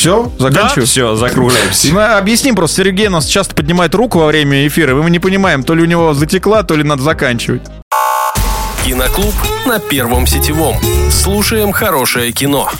Все, 0.01 0.31
да, 0.39 0.49
заканчиваю. 0.49 0.87
все, 0.87 1.15
закругляемся. 1.15 1.93
Мы 1.93 2.03
объясним 2.03 2.55
просто, 2.55 2.77
Сергей 2.77 3.05
у 3.05 3.11
нас 3.11 3.27
часто 3.27 3.53
поднимает 3.53 3.93
руку 3.93 4.17
во 4.17 4.25
время 4.25 4.65
эфира, 4.65 4.93
и 4.93 4.95
мы 4.95 5.11
не 5.11 5.19
понимаем, 5.19 5.63
то 5.63 5.75
ли 5.75 5.83
у 5.83 5.85
него 5.85 6.15
затекла, 6.15 6.63
то 6.63 6.75
ли 6.75 6.83
надо 6.83 7.03
заканчивать. 7.03 7.61
Киноклуб 8.83 9.35
на 9.67 9.77
Первом 9.77 10.25
сетевом. 10.25 10.77
Слушаем 11.11 11.71
хорошее 11.71 12.31
кино. 12.31 12.71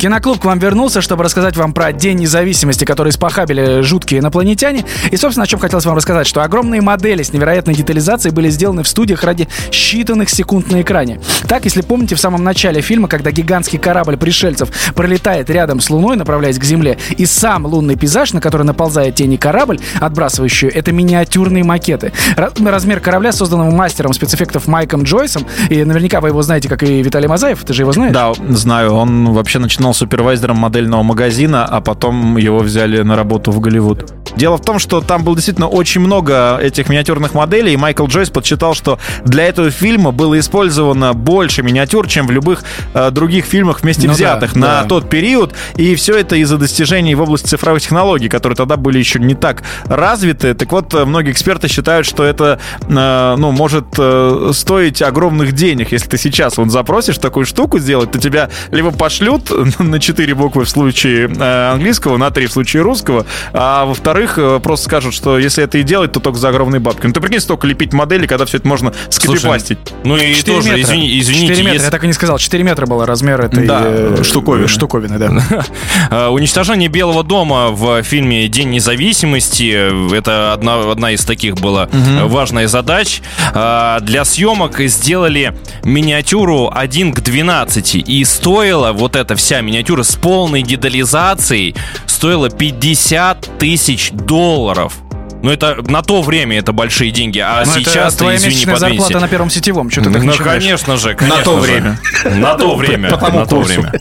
Киноклуб 0.00 0.38
к 0.40 0.44
вам 0.46 0.58
вернулся, 0.58 1.02
чтобы 1.02 1.24
рассказать 1.24 1.58
вам 1.58 1.74
про 1.74 1.92
День 1.92 2.20
независимости, 2.20 2.86
который 2.86 3.12
спахабили 3.12 3.82
жуткие 3.82 4.20
инопланетяне. 4.20 4.86
И, 5.10 5.16
собственно, 5.18 5.44
о 5.44 5.46
чем 5.46 5.58
хотелось 5.60 5.84
вам 5.84 5.94
рассказать, 5.94 6.26
что 6.26 6.42
огромные 6.42 6.80
модели 6.80 7.22
с 7.22 7.34
невероятной 7.34 7.74
детализацией 7.74 8.34
были 8.34 8.48
сделаны 8.48 8.82
в 8.82 8.88
студиях 8.88 9.22
ради 9.24 9.46
считанных 9.70 10.30
секунд 10.30 10.70
на 10.70 10.80
экране. 10.80 11.20
Так, 11.46 11.66
если 11.66 11.82
помните, 11.82 12.14
в 12.14 12.20
самом 12.20 12.42
начале 12.42 12.80
фильма, 12.80 13.08
когда 13.08 13.30
гигантский 13.30 13.78
корабль 13.78 14.16
пришельцев 14.16 14.70
пролетает 14.94 15.50
рядом 15.50 15.80
с 15.80 15.90
Луной, 15.90 16.16
направляясь 16.16 16.58
к 16.58 16.64
Земле, 16.64 16.96
и 17.18 17.26
сам 17.26 17.66
лунный 17.66 17.96
пейзаж, 17.96 18.32
на 18.32 18.40
который 18.40 18.62
наползает 18.62 19.16
тень 19.16 19.34
и 19.34 19.36
корабль, 19.36 19.80
отбрасывающие, 20.00 20.70
это 20.70 20.92
миниатюрные 20.92 21.62
макеты. 21.62 22.14
Ра- 22.36 22.52
Размер 22.70 23.00
корабля, 23.00 23.32
созданного 23.32 23.70
мастером 23.70 24.14
спецэффектов 24.14 24.66
Майком 24.66 25.02
Джойсом, 25.02 25.46
и 25.68 25.84
наверняка 25.84 26.22
вы 26.22 26.28
его 26.28 26.40
знаете, 26.40 26.70
как 26.70 26.82
и 26.84 27.02
Виталий 27.02 27.28
Мазаев, 27.28 27.62
ты 27.64 27.74
же 27.74 27.82
его 27.82 27.92
знаешь? 27.92 28.14
Да, 28.14 28.32
знаю, 28.48 28.94
он 28.94 29.32
вообще 29.34 29.58
начинал 29.58 29.89
супервайзером 29.92 30.56
модельного 30.56 31.02
магазина, 31.02 31.64
а 31.64 31.80
потом 31.80 32.36
его 32.36 32.58
взяли 32.58 33.02
на 33.02 33.16
работу 33.16 33.50
в 33.50 33.60
Голливуд. 33.60 34.12
Дело 34.36 34.56
в 34.56 34.62
том, 34.62 34.78
что 34.78 35.00
там 35.00 35.24
было 35.24 35.34
действительно 35.34 35.68
очень 35.68 36.00
много 36.00 36.58
этих 36.60 36.88
миниатюрных 36.88 37.34
моделей, 37.34 37.74
и 37.74 37.76
Майкл 37.76 38.06
Джойс 38.06 38.30
подсчитал, 38.30 38.74
что 38.74 38.98
для 39.24 39.44
этого 39.44 39.70
фильма 39.70 40.12
было 40.12 40.38
использовано 40.38 41.14
больше 41.14 41.62
миниатюр, 41.62 42.06
чем 42.08 42.26
в 42.26 42.30
любых 42.30 42.62
э, 42.94 43.10
других 43.10 43.44
фильмах 43.44 43.82
вместе 43.82 44.02
Ну 44.02 44.08
да, 44.08 44.14
взятых 44.14 44.54
на 44.54 44.82
да. 44.82 44.84
тот 44.84 45.08
период, 45.08 45.54
и 45.76 45.94
все 45.94 46.16
это 46.16 46.36
из-за 46.36 46.58
достижений 46.58 47.14
в 47.14 47.22
области 47.22 47.46
цифровых 47.46 47.82
технологий, 47.82 48.28
которые 48.28 48.56
тогда 48.56 48.76
были 48.76 48.98
еще 48.98 49.18
не 49.18 49.34
так 49.34 49.62
развиты. 49.86 50.54
Так 50.54 50.70
вот, 50.72 50.94
э, 50.94 51.04
многие 51.04 51.32
эксперты 51.32 51.68
считают, 51.68 52.06
что 52.06 52.24
это, 52.24 52.60
э, 52.82 53.34
ну, 53.36 53.50
может 53.50 53.86
э, 53.98 54.50
стоить 54.54 55.02
огромных 55.02 55.52
денег. 55.52 55.92
Если 55.92 56.08
ты 56.08 56.18
сейчас 56.18 56.56
вот 56.56 56.70
запросишь 56.70 57.18
такую 57.18 57.46
штуку 57.46 57.78
сделать, 57.78 58.12
то 58.12 58.18
тебя 58.18 58.50
либо 58.70 58.90
пошлют 58.90 59.50
на 59.80 59.98
4 59.98 60.34
буквы 60.34 60.64
в 60.64 60.68
случае 60.68 61.28
э, 61.28 61.70
английского, 61.72 62.16
на 62.16 62.30
3 62.30 62.46
в 62.46 62.52
случае 62.52 62.82
русского, 62.82 63.26
а 63.52 63.84
во-вторых, 63.84 64.38
э, 64.38 64.60
просто 64.62 64.86
скажут, 64.86 65.14
что 65.14 65.38
если 65.38 65.64
это 65.64 65.78
и 65.78 65.82
делать, 65.82 66.12
то 66.12 66.20
только 66.20 66.38
за 66.38 66.48
огромные 66.50 66.80
бабки. 66.80 67.06
Ну, 67.06 67.12
ты 67.12 67.20
прикинь, 67.20 67.40
столько 67.40 67.66
лепить 67.66 67.92
модели, 67.92 68.26
когда 68.26 68.44
все 68.44 68.58
это 68.58 68.68
можно 68.68 68.92
скопипастить. 69.08 69.78
Ну 70.04 70.16
и 70.16 70.34
4 70.34 70.56
тоже, 70.56 70.68
метра. 70.70 70.82
извини- 70.82 71.20
извините, 71.20 71.46
4 71.48 71.58
метра, 71.62 71.72
если- 71.74 71.84
я 71.86 71.90
так 71.90 72.04
и 72.04 72.06
не 72.06 72.12
сказал. 72.12 72.38
4 72.38 72.62
метра 72.64 72.86
был 72.86 73.04
размер 73.04 73.40
этой 73.40 73.66
Да, 73.66 73.82
э, 73.84 74.22
штуковины. 74.24 74.68
штуковины, 74.68 75.18
да. 75.18 75.66
Э, 76.10 76.28
Уничтожение 76.40 76.88
Белого 76.88 77.22
дома 77.24 77.68
в 77.70 78.02
фильме 78.02 78.48
День 78.48 78.70
независимости 78.70 80.14
это 80.14 80.52
одна, 80.52 80.90
одна 80.90 81.12
из 81.12 81.24
таких 81.24 81.54
была 81.56 81.88
э, 81.92 82.24
важных 82.26 82.68
задач. 82.68 83.20
Э, 83.54 83.98
Для 84.02 84.24
съемок 84.24 84.80
сделали 84.80 85.54
миниатюру 85.84 86.70
1 86.74 87.12
к 87.12 87.20
12. 87.20 87.94
И 87.96 88.24
стоила 88.24 88.92
вот 88.92 89.16
эта 89.16 89.36
вся 89.36 89.60
миниатюра 89.60 89.69
с 90.02 90.16
полной 90.16 90.62
детализацией 90.62 91.74
стоила 92.06 92.50
50 92.50 93.58
тысяч 93.58 94.10
долларов. 94.12 94.94
Ну, 95.42 95.50
это 95.50 95.76
на 95.88 96.02
то 96.02 96.20
время 96.22 96.58
это 96.58 96.72
большие 96.72 97.10
деньги, 97.10 97.38
а 97.38 97.62
Ну, 97.64 97.72
сейчас, 97.72 98.12
это 98.14 98.18
твоя 98.24 98.36
извини, 98.36 98.66
подвинься. 98.66 98.78
зарплата 98.78 99.20
на 99.20 99.28
первом 99.28 99.48
сетевом. 99.50 99.90
Что 99.90 100.02
ты 100.02 100.10
так 100.12 100.22
Ну, 100.22 100.28
начинаешь? 100.32 100.62
конечно 100.62 100.96
же, 100.98 101.14
конечно 101.14 101.44
то 101.44 101.56
же. 101.56 101.62
время. 101.62 101.98
На 102.24 102.54
то 102.54 102.74
время. 102.76 103.10
На 103.10 103.46
то 103.46 103.60
время. 103.60 103.92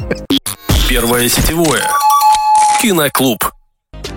Первое 0.90 1.30
сетевое. 1.30 1.84
Киноклуб. 2.82 3.44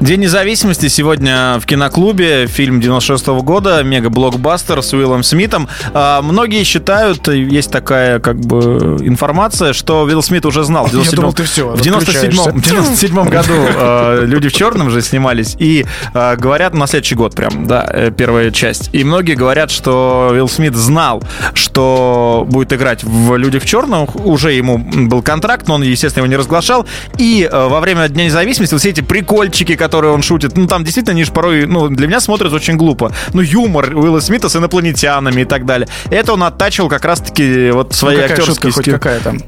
День 0.01 0.21
независимости 0.21 0.89
сегодня 0.89 1.61
в 1.61 1.67
киноклубе. 1.67 2.49
Фильм 2.49 2.81
96 2.81 3.29
года, 3.43 3.83
мега-блокбастер 3.85 4.83
с 4.83 4.93
Уиллом 4.93 5.23
Смитом. 5.23 5.69
А, 5.95 6.23
многие 6.23 6.65
считают, 6.65 7.29
есть 7.29 7.71
такая 7.71 8.19
как 8.19 8.41
бы 8.41 8.97
информация, 9.01 9.73
что 9.73 10.03
Уилл 10.03 10.23
Смит 10.23 10.45
уже 10.45 10.65
знал. 10.65 10.87
В 10.87 10.89
Я 10.93 10.95
97 10.95 11.17
думал, 11.17 11.33
ты 11.33 11.45
всё, 11.45 11.69
в 11.71 11.81
97 11.81 12.31
в 12.31 12.63
97 12.63 13.29
году 13.29 13.53
э, 13.55 14.25
«Люди 14.27 14.49
в 14.49 14.53
черном» 14.53 14.91
же 14.91 15.03
снимались. 15.03 15.55
И 15.59 15.87
э, 16.15 16.37
говорят, 16.37 16.75
на 16.75 16.87
следующий 16.89 17.15
год 17.15 17.37
прям, 17.37 17.67
да, 17.67 17.89
э, 17.89 18.11
первая 18.11 18.51
часть. 18.51 18.91
И 18.93 19.05
многие 19.05 19.35
говорят, 19.35 19.71
что 19.71 20.31
Уилл 20.33 20.49
Смит 20.49 20.75
знал, 20.75 21.23
что 21.55 22.45
будет 22.49 22.73
играть 22.73 23.05
в 23.05 23.37
«Людях 23.37 23.63
в 23.63 23.67
черном». 23.67 24.09
Уже 24.15 24.53
ему 24.53 24.79
был 24.79 25.23
контракт, 25.23 25.69
но 25.69 25.75
он, 25.75 25.83
естественно, 25.83 26.25
его 26.25 26.31
не 26.31 26.37
разглашал. 26.37 26.87
И 27.19 27.49
э, 27.51 27.69
во 27.69 27.81
время 27.81 28.09
Дня 28.09 28.25
независимости 28.25 28.75
вот 28.75 28.81
все 28.81 28.91
эти 28.91 29.01
прикольчики, 29.01 29.72
которые 29.77 30.13
он 30.13 30.23
шутит, 30.23 30.57
ну, 30.57 30.67
там 30.67 30.85
действительно 30.85 31.13
они 31.13 31.25
же 31.25 31.33
порой, 31.33 31.67
ну, 31.67 31.89
для 31.89 32.07
меня 32.07 32.21
смотрят 32.21 32.53
очень 32.53 32.77
глупо. 32.77 33.13
Ну, 33.33 33.41
юмор 33.43 33.95
Уилла 33.97 34.21
Смита 34.21 34.49
с 34.49 34.57
инопланетянами 34.57 35.43
и 35.43 35.45
так 35.45 35.65
далее. 35.67 35.89
Это 36.11 36.33
он 36.35 36.43
оттачивал 36.43 36.89
как 36.89 37.05
раз-таки 37.05 37.71
вот 37.71 37.95
свои 37.95 38.17
Ну, 38.17 38.23
какая 38.23 38.37
шутка 38.45 38.69
актерские 38.69 38.73
хоть 38.73 39.01
какая 39.03 39.21
там? 39.21 39.39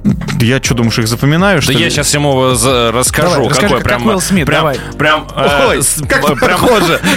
Я 0.40 0.62
что, 0.62 0.75
думаешь, 0.75 0.99
их 0.99 1.09
запоминаю, 1.09 1.62
что 1.62 1.73
Да 1.73 1.78
ли? 1.78 1.85
я 1.85 1.90
сейчас 1.90 2.12
ему 2.14 2.54
за- 2.54 2.93
расскажу, 2.93 3.31
Давай, 3.31 3.49
расскажи, 3.49 3.66
какой 3.69 3.78
как 3.78 3.88
прям, 3.88 4.07
Уилл 4.07 4.21
Смит, 4.21 4.47
прям, 4.47 4.59
давай. 4.61 4.78
прям, 4.99 5.26
э, 5.37 5.66
Ой, 5.69 5.83
с- 5.83 6.02
как 6.09 6.23
прям 6.38 6.59
похоже. 6.59 7.00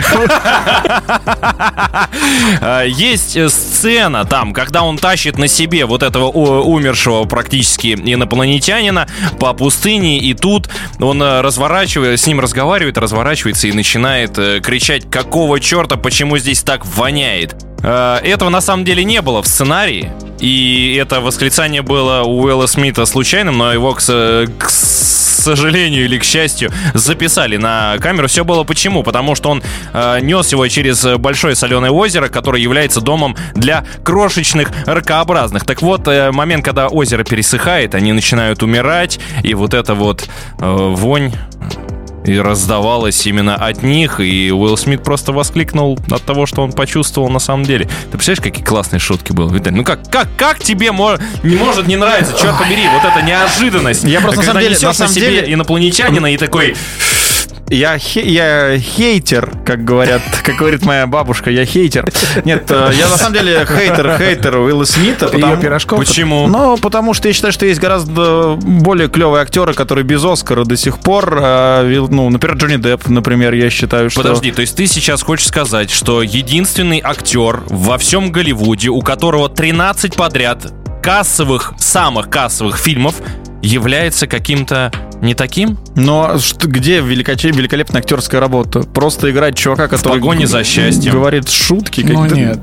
э, 2.62 2.84
есть 2.88 3.36
э, 3.36 3.50
сцена 3.50 4.26
там, 4.26 4.54
когда 4.54 4.84
он 4.84 4.98
тащит 4.98 5.38
на 5.38 5.48
себе 5.48 5.86
вот 5.86 6.04
этого 6.04 6.26
умершего 6.30 7.24
практически 7.26 7.94
инопланетянина 7.96 9.08
по 9.40 9.54
пустыне, 9.54 10.20
и 10.20 10.34
тут 10.34 10.70
он 11.00 11.22
э, 11.22 11.42
разворачивает, 11.42 12.20
с 12.20 12.28
ним 12.28 12.40
разговаривает, 12.40 12.97
разворачивается 13.00 13.68
и 13.68 13.72
начинает 13.72 14.38
э, 14.38 14.60
кричать, 14.60 15.10
какого 15.10 15.60
черта, 15.60 15.96
почему 15.96 16.38
здесь 16.38 16.63
так 16.63 16.86
воняет. 16.86 17.56
Э, 17.84 18.18
Этого 18.24 18.50
на 18.50 18.62
самом 18.62 18.86
деле 18.86 19.04
не 19.04 19.22
было 19.22 19.42
в 19.42 19.48
сценарии. 19.48 20.12
И 20.39 20.98
это 21.01 21.20
восклицание 21.20 21.82
было 21.82 22.24
у 22.24 22.44
Уилла 22.44 22.68
Смита 22.68 23.06
случайным, 23.06 23.58
но 23.58 23.74
его, 23.74 23.94
к, 23.94 24.00
к 24.00 24.70
сожалению 24.70 26.06
или 26.06 26.20
к 26.20 26.24
счастью, 26.24 26.72
записали 26.94 27.58
на 27.58 27.98
камеру. 28.00 28.27
Все 28.27 28.44
было 28.44 28.63
почему? 28.63 29.01
Потому 29.04 29.34
что 29.34 29.50
он 29.50 29.63
э, 29.94 30.20
нес 30.22 30.51
его 30.51 30.68
через 30.68 31.04
большое 31.18 31.56
соленое 31.56 31.92
озеро, 31.92 32.27
которое 32.27 32.62
является 32.62 33.01
домом 33.01 33.36
для 33.56 33.86
крошечных 34.04 34.70
ракообразных. 34.86 35.63
Так 35.66 35.82
вот, 35.82 36.08
э, 36.08 36.32
момент, 36.32 36.66
когда 36.66 36.88
озеро 36.88 37.24
пересыхает, 37.24 37.96
они 37.96 38.13
начинают 38.13 38.62
умирать, 38.62 39.20
и 39.44 39.54
вот 39.54 39.74
эта 39.74 39.96
вот 39.96 40.27
э, 40.60 40.94
вонь 40.96 41.32
и 42.27 42.39
раздавалась 42.39 43.25
именно 43.25 43.55
от 43.55 43.84
них, 43.84 44.19
и 44.19 44.51
Уилл 44.51 44.77
Смит 44.77 45.03
просто 45.03 45.31
воскликнул 45.31 45.98
от 46.12 46.24
того, 46.24 46.46
что 46.46 46.62
он 46.63 46.72
почувствовал 46.72 47.29
на 47.29 47.39
самом 47.39 47.63
деле. 47.63 47.86
Ты 48.12 48.17
представляешь, 48.17 48.41
какие 48.41 48.63
классные 48.65 49.00
шутки 49.00 49.31
были, 49.31 49.53
Виталий? 49.53 49.77
Ну 49.77 49.84
как, 49.84 50.10
как, 50.10 50.27
как 50.38 50.60
тебе 50.60 50.91
мо- 50.91 51.17
не 51.43 51.55
может 51.55 51.88
не 51.88 51.96
нравиться, 51.96 52.34
черт 52.39 52.57
побери, 52.57 52.88
вот 52.88 53.03
эта 53.10 53.22
неожиданность. 53.25 54.03
Я 54.03 54.22
просто 54.22 54.41
на 54.41 54.46
самом 54.46 54.62
деле- 54.62 54.77
на 54.81 54.93
самом 54.93 55.12
себе 55.13 55.29
деле- 55.29 55.53
инопланетянина 55.53 56.34
и 56.34 56.38
такой... 56.38 56.75
я, 57.70 57.98
хе- 57.98 58.26
я 58.28 58.78
хейтер, 58.80 59.52
как 59.66 59.84
говорят, 59.84 60.22
как 60.44 60.56
говорит 60.56 60.86
моя 60.86 61.06
бабушка, 61.08 61.50
я 61.52 61.66
хейтер. 61.66 62.12
Нет, 62.46 62.70
э, 62.70 62.92
я 62.98 63.10
на 63.10 63.18
самом 63.18 63.34
деле 63.34 63.66
хейтер, 63.66 64.18
хейтер 64.18 64.58
Уилла 64.58 64.86
Смита. 64.86 65.26
Ее 65.28 65.32
потому- 65.34 65.58
пирожков. 65.62 66.00
Почему? 66.00 66.48
Ну, 66.48 66.78
потому 66.78 67.14
что 67.14 67.28
я 67.28 67.34
считаю, 67.34 67.52
что 67.54 67.66
есть 67.66 67.80
гораздо 67.80 68.56
более 68.62 69.10
клевые 69.10 69.42
актеры, 69.42 69.74
которые 69.74 70.06
без 70.06 70.24
Оскара 70.24 70.64
до 70.64 70.78
сих 70.78 71.00
пор. 71.00 71.36
вил- 71.36 72.08
Ну, 72.10 72.30
например, 72.30 72.58
Джонни 72.58 72.78
Депп, 72.78 73.08
например, 73.08 73.54
я 73.54 73.70
считаю, 73.70 74.10
что... 74.10 74.22
Подожди, 74.22 74.52
то 74.52 74.62
есть 74.62 74.76
ты 74.76 74.88
сейчас 74.88 75.22
хочешь 75.22 75.48
сказать, 75.48 75.90
что 75.92 76.22
единственный 76.22 77.02
актер 77.04 77.64
во 77.68 77.98
всем 77.98 78.32
Голливуде, 78.32 78.90
у 78.90 79.02
которого 79.02 79.50
13 79.50 80.16
подряд 80.16 80.72
кассовых, 81.04 81.74
самых 81.78 82.30
кассовых 82.30 82.78
фильмов, 82.78 83.16
является 83.62 84.28
каким-то 84.28 84.92
не 85.22 85.34
таким? 85.34 85.78
Но 85.96 86.38
где 86.64 87.00
великолепная 87.00 88.02
актерская 88.02 88.40
работа? 88.40 88.82
Просто 88.82 89.32
играть 89.32 89.58
чувака, 89.58 89.88
который... 89.88 90.14
погоне 90.14 90.48
за 90.48 90.64
счастьем. 90.64 91.14
Говорит 91.14 91.50
шутки. 91.50 92.02
Ну, 92.02 92.26
нет. 92.26 92.60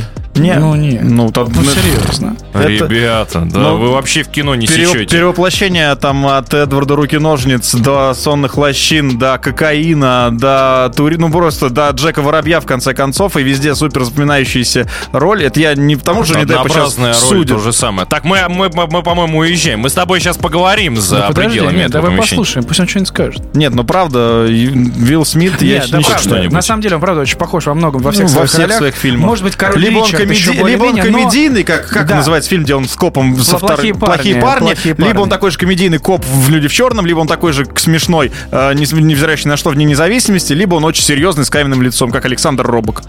это- 0.00 0.06
Нет. 0.36 0.58
Ну, 0.60 0.74
нет. 0.74 1.02
Ну, 1.02 1.30
там... 1.30 1.48
Ну, 1.54 1.62
серьезно. 1.64 2.36
Это- 2.54 2.86
Ребята, 2.86 3.40
да 3.40 3.58
Ну, 3.60 3.76
вы 3.78 3.90
вообще 3.92 4.22
в 4.22 4.28
кино 4.28 4.54
не 4.54 4.66
Пере- 4.66 4.86
сечете. 4.86 5.16
перевоплощение 5.16 5.94
там 5.96 6.26
от 6.26 6.52
Эдварда 6.54 6.96
Руки-ножниц 6.96 7.74
до 7.74 8.14
сонных 8.14 8.56
лощин, 8.56 9.18
до 9.18 9.38
кокаина, 9.38 10.30
до 10.32 10.92
тури... 10.96 11.16
ну 11.16 11.30
просто 11.30 11.70
до 11.70 11.90
Джека 11.90 12.22
Воробья 12.22 12.60
в 12.60 12.66
конце 12.66 12.94
концов, 12.94 13.36
и 13.36 13.42
везде 13.42 13.74
супер 13.74 14.04
запоминающаяся 14.04 14.88
роль. 15.12 15.42
Это 15.44 15.60
я 15.60 15.74
не 15.74 15.96
потому, 15.96 16.24
что 16.24 16.38
не 16.38 16.44
Деппа 16.44 16.68
сейчас 16.68 16.98
роль 16.98 17.14
судят. 17.14 17.56
то 17.56 17.58
же 17.62 17.72
самое. 17.72 18.06
Так, 18.08 18.24
мы, 18.24 18.38
мы, 18.48 18.70
мы, 18.72 18.86
мы, 18.86 19.02
по-моему, 19.02 19.38
уезжаем. 19.38 19.80
Мы 19.80 19.88
с 19.90 19.94
тобой 19.94 20.20
сейчас 20.20 20.36
поговорим 20.36 20.96
за 20.96 21.16
Ну, 21.18 21.22
подожди, 21.28 21.50
пределами 21.50 21.76
нет, 21.76 21.90
этого 21.90 22.02
давай 22.04 22.16
помещения. 22.18 22.40
послушаем, 22.40 22.66
пусть 22.66 22.80
он 22.80 22.88
что-нибудь 22.88 23.08
скажет. 23.08 23.54
Нет, 23.54 23.74
ну 23.74 23.84
правда, 23.84 24.44
Вилл 24.46 25.24
Смит, 25.24 25.60
я 25.62 25.78
Нет, 25.80 25.90
да 25.90 25.98
не 25.98 26.04
правда. 26.04 26.22
что-нибудь. 26.22 26.52
На 26.52 26.62
самом 26.62 26.82
деле 26.82 26.94
он, 26.96 27.00
правда, 27.00 27.22
очень 27.22 27.38
похож 27.38 27.66
во 27.66 27.74
многом, 27.74 28.02
во 28.02 28.12
всех, 28.12 28.24
Ну, 28.24 28.28
во 28.28 28.32
своих, 28.34 28.48
всех 28.50 28.60
ролях. 28.62 28.78
своих 28.78 28.94
фильмах. 28.94 29.26
Может 29.26 29.44
быть, 29.44 29.56
Король 29.56 29.78
либо 29.80 29.98
он, 29.98 30.04
Ричард 30.06 30.20
еще 30.22 30.25
комеди- 30.26 30.68
либо 30.70 30.84
он 30.84 30.96
комедийный, 30.96 31.64
как, 31.64 31.88
как 31.88 32.06
Да. 32.06 32.16
называется 32.16 32.50
фильм, 32.50 32.64
где 32.64 32.74
он 32.74 32.86
с 32.88 32.94
копом 32.94 33.36
со 33.42 33.58
«Плохие 33.58 33.92
вторым- 33.94 33.98
парни», 34.00 34.14
плохие 34.16 34.36
парни, 34.42 34.66
«Плохие 34.66 34.94
либо 34.98 35.08
он 35.08 35.14
парни». 35.14 35.30
такой 35.30 35.50
же 35.50 35.58
комедийный 35.58 35.98
коп 35.98 36.24
в 36.24 36.48
Люди 36.50 36.68
в 36.68 36.72
черном, 36.72 37.06
либо 37.06 37.18
он 37.18 37.26
такой 37.28 37.52
же 37.52 37.66
смешной, 37.76 38.32
э, 38.50 38.72
не- 38.74 38.86
невзирая 39.02 39.36
ни 39.36 39.48
на 39.48 39.56
что 39.56 39.70
в 39.70 39.74
Дне 39.74 39.84
независимости, 39.84 40.52
либо 40.52 40.74
он 40.76 40.84
очень 40.84 41.02
серьезный 41.04 41.44
с 41.44 41.50
каменным 41.50 41.82
лицом, 41.82 42.10
как 42.10 42.24
Александр 42.24 42.66
Робок. 42.66 43.02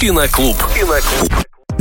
Киноклуб. 0.00 0.56
Киноклуб. 0.74 1.32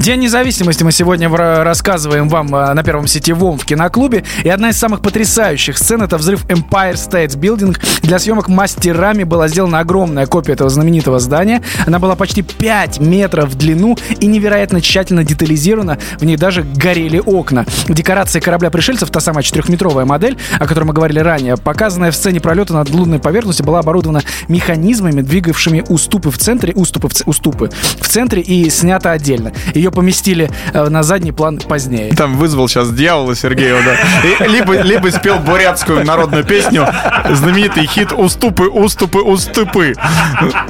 День 0.04 0.20
независимости 0.20 0.84
мы 0.84 0.92
сегодня 0.92 1.30
рассказываем 1.30 2.28
вам 2.28 2.54
э, 2.54 2.74
на 2.74 2.84
первом 2.84 3.08
сетевом 3.08 3.58
в 3.58 3.64
киноклубе. 3.64 4.26
И 4.44 4.50
одна 4.50 4.72
из 4.72 4.78
самых 4.78 5.00
потрясающих 5.00 5.78
сцен 5.78 6.02
это 6.02 6.18
взрыв 6.18 6.46
Empire 6.48 6.96
State 6.96 7.40
Building. 7.40 7.78
Для 8.02 8.20
съемок 8.20 8.50
мастерами 8.50 9.24
была 9.24 9.48
сделана 9.48 9.80
огромная 9.80 10.26
копия 10.26 10.54
этого 10.54 10.70
знаменитого 10.70 11.20
здания. 11.20 11.62
Она 11.88 12.00
была 12.00 12.18
почти 12.18 12.42
5 12.42 13.00
метров 13.00 13.52
в 13.52 13.56
длину 13.56 13.98
и 14.20 14.26
невероятно 14.26 14.82
тщательно 14.82 15.24
детализирована. 15.24 15.98
В 16.20 16.26
ней 16.26 16.36
даже 16.36 16.64
горели 16.64 17.22
окна. 17.26 17.66
Декорация 17.88 18.42
корабля 18.42 18.72
пришельцев, 18.72 19.10
та 19.10 19.22
самая 19.22 19.42
четырехметровая 19.42 20.04
модель, 20.04 20.38
о 20.60 20.68
которой 20.68 20.84
мы 20.84 20.94
говорили 20.94 21.20
ранее, 21.20 21.56
показанная 21.56 22.12
в 22.12 22.16
сцене 22.18 22.42
пролета 22.42 22.74
над 22.74 22.90
лунной 22.90 23.20
поверхностью, 23.20 23.66
была 23.66 23.80
оборудована 23.80 24.22
механизмами, 24.50 25.22
двигавшими 25.22 25.86
уступы 25.88 26.30
в 26.30 26.38
центре, 26.38 26.74
уступы 26.74 27.08
в, 27.08 27.14
уступы 27.26 27.70
в 28.02 28.08
центре 28.10 28.42
и 28.42 28.70
снята 28.70 29.12
отдельно. 29.12 29.54
Ее 29.74 29.93
поместили 29.94 30.50
э, 30.74 30.90
на 30.90 31.04
задний 31.04 31.32
план 31.32 31.60
позднее. 31.60 32.14
Там 32.16 32.38
вызвал 32.38 32.68
сейчас 32.68 32.92
дьявола 32.92 33.36
Сергеева, 33.36 33.80
да. 33.84 34.46
И 34.46 34.50
либо, 34.50 34.82
либо 34.82 35.08
спел 35.10 35.40
бурятскую 35.40 36.06
народную 36.06 36.44
песню, 36.44 36.88
знаменитый 37.32 37.86
хит 37.86 38.12
«Уступы, 38.12 38.64
уступы, 38.68 39.20
уступы». 39.20 39.94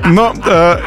Но 0.06 0.34
э, 0.46 0.78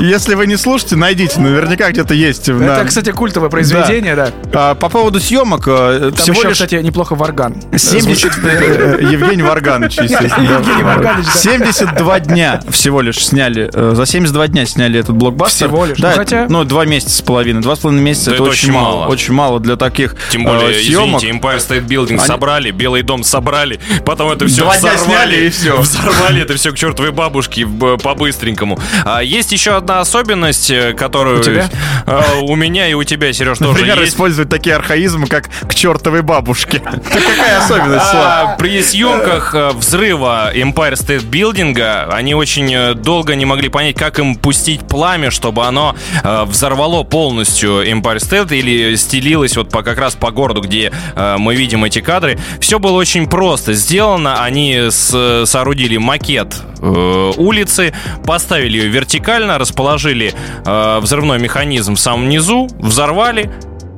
если 0.00 0.34
вы 0.34 0.46
не 0.46 0.56
слушаете, 0.56 0.96
найдите, 0.96 1.40
наверняка 1.40 1.90
где-то 1.90 2.14
есть. 2.14 2.48
на- 2.48 2.64
Это, 2.64 2.84
кстати, 2.86 3.10
культовое 3.12 3.50
произведение, 3.50 4.14
да. 4.16 4.30
А, 4.52 4.74
По 4.74 4.88
поводу 4.88 5.20
съемок, 5.20 5.64
э, 5.66 6.10
Там 6.10 6.12
всего 6.14 6.36
еще, 6.38 6.48
лишь 6.48 6.56
кстати, 6.58 6.74
неплохо 6.76 7.14
варган. 7.14 7.56
70... 7.76 8.32
э, 8.44 8.98
Евгений 9.10 9.42
Варганович, 9.42 9.98
естественно. 10.02 10.48
да. 10.48 10.54
Евгений 10.58 10.82
Варганович, 10.82 11.26
да. 11.26 11.32
72 11.40 12.20
дня 12.20 12.60
всего 12.70 13.00
лишь 13.00 13.24
сняли. 13.24 13.70
За 13.72 14.06
72 14.06 14.48
дня 14.48 14.66
сняли 14.66 15.00
этот 15.00 15.14
блокбастер. 15.16 15.68
Всего 15.68 15.84
лишь. 15.84 15.98
Да, 15.98 16.10
Ну, 16.10 16.16
хотя- 16.16 16.46
Ну, 16.48 16.64
два 16.64 16.84
месяца 16.84 17.16
с 17.18 17.22
половиной. 17.22 17.62
Два 17.66 17.74
с 17.74 17.80
половиной 17.80 18.04
месяца 18.04 18.30
Да 18.30 18.36
это 18.36 18.44
это 18.44 18.52
очень 18.52 18.70
мало. 18.70 18.96
мало. 19.00 19.06
Очень 19.08 19.34
мало 19.34 19.58
для 19.58 19.74
таких 19.76 20.14
Тем 20.30 20.44
более, 20.44 20.70
э, 20.70 20.82
съемок. 20.82 21.20
извините, 21.20 21.36
Empire 21.48 21.56
State 21.58 21.86
Building 21.88 22.10
Они- 22.10 22.18
собрали, 22.26 22.70
Белый 22.70 23.02
дом 23.02 23.24
собрали, 23.24 23.80
потом 24.04 24.30
это 24.30 24.46
все 24.46 24.62
Два 24.62 24.76
взорвали. 24.76 24.98
сняли, 25.04 25.46
и 25.46 25.50
всё. 25.50 25.80
Взорвали 25.80 26.42
это 26.42 26.54
все 26.54 26.70
к 26.70 26.76
чертовой 26.78 27.10
бабушке 27.10 27.66
б- 27.66 27.98
по-быстренькому. 27.98 28.78
А, 29.04 29.20
есть 29.20 29.50
еще 29.50 29.72
одна 29.76 29.98
особенность, 30.00 30.70
э, 30.70 30.92
которую... 30.92 31.40
У 31.40 31.42
тебя? 31.42 31.68
э, 32.06 32.22
у 32.42 32.54
меня 32.54 32.88
и 32.88 32.94
у 32.94 33.02
тебя, 33.02 33.32
Сереж, 33.32 33.58
тоже 33.58 33.70
Например, 33.72 33.98
есть. 34.00 34.12
использовать 34.12 34.48
такие 34.48 34.76
архаизмы, 34.76 35.26
как 35.26 35.48
к 35.68 35.74
чертовой 35.74 36.22
бабушке. 36.22 36.78
Какая 36.80 37.58
особенность? 37.58 38.06
А, 38.14 38.54
При 38.60 38.80
съемках 38.80 39.54
э, 39.56 39.70
взрыва 39.72 40.52
Empire 40.54 40.92
State 40.94 41.28
Building 41.28 41.76
они 42.12 42.34
очень 42.36 42.72
э, 42.72 42.94
долго 42.94 43.34
не 43.34 43.44
могли 43.44 43.68
понять, 43.70 43.96
как 43.96 44.20
им 44.20 44.36
пустить 44.36 44.86
пламя, 44.86 45.32
чтобы 45.32 45.64
оно 45.66 45.96
э, 46.22 46.44
взорвало 46.44 47.02
полностью 47.02 47.55
Empire 47.64 48.16
State 48.18 48.56
или 48.56 48.94
стелилось 48.96 49.56
вот 49.56 49.70
по, 49.70 49.82
как 49.82 49.98
раз 49.98 50.14
по 50.14 50.30
городу, 50.30 50.60
где 50.60 50.92
э, 51.14 51.36
мы 51.38 51.54
видим 51.56 51.84
эти 51.84 52.00
кадры. 52.00 52.38
Все 52.60 52.78
было 52.78 52.92
очень 52.92 53.28
просто 53.28 53.72
сделано. 53.74 54.42
Они 54.42 54.88
с- 54.90 55.44
соорудили 55.46 55.96
макет 55.96 56.54
э, 56.80 57.32
улицы, 57.36 57.94
поставили 58.26 58.78
ее 58.78 58.88
вертикально, 58.88 59.58
расположили 59.58 60.34
э, 60.64 60.98
взрывной 61.00 61.38
механизм 61.38 61.94
в 61.94 62.00
самом 62.00 62.28
низу, 62.28 62.68
взорвали, 62.78 63.50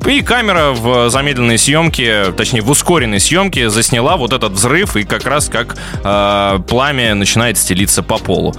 и 0.06 0.22
камера 0.22 0.70
в 0.70 1.10
замедленной 1.10 1.58
съемке, 1.58 2.32
точнее 2.36 2.62
в 2.62 2.70
ускоренной 2.70 3.20
съемке, 3.20 3.68
засняла 3.68 4.16
вот 4.16 4.32
этот 4.32 4.52
взрыв 4.52 4.96
и 4.96 5.02
как 5.04 5.26
раз 5.26 5.48
как 5.48 5.76
э, 6.04 6.58
пламя 6.68 7.14
начинает 7.14 7.58
стелиться 7.58 8.02
по 8.02 8.18
полу. 8.18 8.54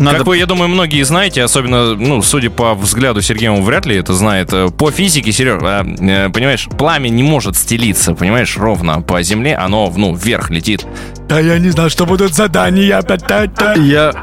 Надо- 0.00 0.18
Как 0.18 0.26
вы, 0.28 0.38
я 0.38 0.46
думаю, 0.46 0.68
многие 0.70 1.02
знаете, 1.02 1.42
особенно, 1.42 1.94
ну, 1.94 2.22
судя 2.22 2.48
по 2.50 2.74
взгляду 2.74 3.20
Сергея, 3.20 3.50
он 3.52 3.62
вряд 3.62 3.84
ли 3.84 3.96
это 3.96 4.14
знает. 4.14 4.48
Э, 4.52 4.68
По 4.70 4.90
физике, 4.90 5.30
Сереж, 5.30 5.60
э, 5.62 6.30
понимаешь, 6.30 6.68
пламя 6.78 7.10
не 7.10 7.22
может 7.22 7.54
стелиться, 7.56 8.14
понимаешь, 8.14 8.56
ровно 8.56 9.02
по 9.02 9.22
земле, 9.22 9.54
оно, 9.56 9.92
ну, 9.94 10.14
вверх 10.14 10.48
летит. 10.50 10.86
Да 11.28 11.38
я 11.38 11.58
не 11.58 11.68
знал, 11.70 11.90
что 11.90 12.06
будут 12.06 12.34
задания. 12.34 13.00
Я, 13.76 14.14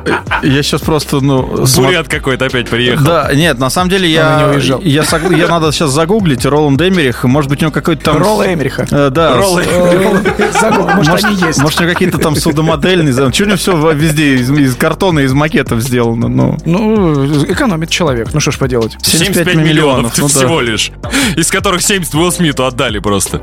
я 0.44 0.64
сейчас 0.64 0.82
просто, 0.82 1.22
ну... 1.22 1.66
Бурят 1.78 2.08
какой-то 2.10 2.46
опять 2.46 2.68
приехал. 2.70 3.06
Да, 3.06 3.30
нет, 3.34 3.60
на 3.60 3.70
самом 3.70 3.90
деле 3.90 4.10
я, 4.12 4.40
не 4.50 4.56
уезжал. 4.56 4.82
я, 4.82 5.04
согла- 5.04 5.38
я 5.38 5.48
надо 5.48 5.72
сейчас 5.72 5.92
загуглить 5.92 6.46
Роланд 6.46 6.82
Эмерих, 6.82 7.24
может 7.24 7.50
быть 7.50 7.60
у 7.62 7.66
него 7.66 7.72
какой-то 7.72 8.04
там... 8.04 8.18
Ролла 8.18 8.52
Эмериха. 8.54 8.88
Э, 8.92 9.10
да, 9.10 9.42
с- 9.42 10.60
Забыл, 10.60 10.88
Может, 10.88 11.12
может, 11.12 11.26
они 11.26 11.36
есть. 11.36 11.62
может, 11.62 11.80
у 11.80 11.84
него 11.84 11.94
какие-то 11.94 12.18
там 12.18 12.36
судомодельные... 12.36 13.14
Что 13.14 13.44
у 13.44 13.48
него 13.48 13.58
все 13.58 13.92
везде 13.92 14.36
из, 14.36 14.50
из 14.52 14.76
картона, 14.76 15.20
из 15.20 15.34
макетов 15.68 15.82
сделано? 15.82 16.28
Ну, 16.28 16.58
Ну, 16.66 17.44
экономит 17.46 17.90
человек. 17.90 18.30
Ну 18.34 18.40
что 18.40 18.52
ж 18.52 18.58
поделать. 18.58 18.98
75 19.02 19.56
миллионов, 19.56 20.18
ну 20.18 20.28
да. 20.28 20.34
всего 20.34 20.62
лишь. 20.62 20.92
Из 21.36 21.50
которых 21.50 21.82
70 21.82 22.14
Уилл 22.16 22.32
Смиту 22.32 22.66
отдали 22.66 23.00
просто. 23.00 23.42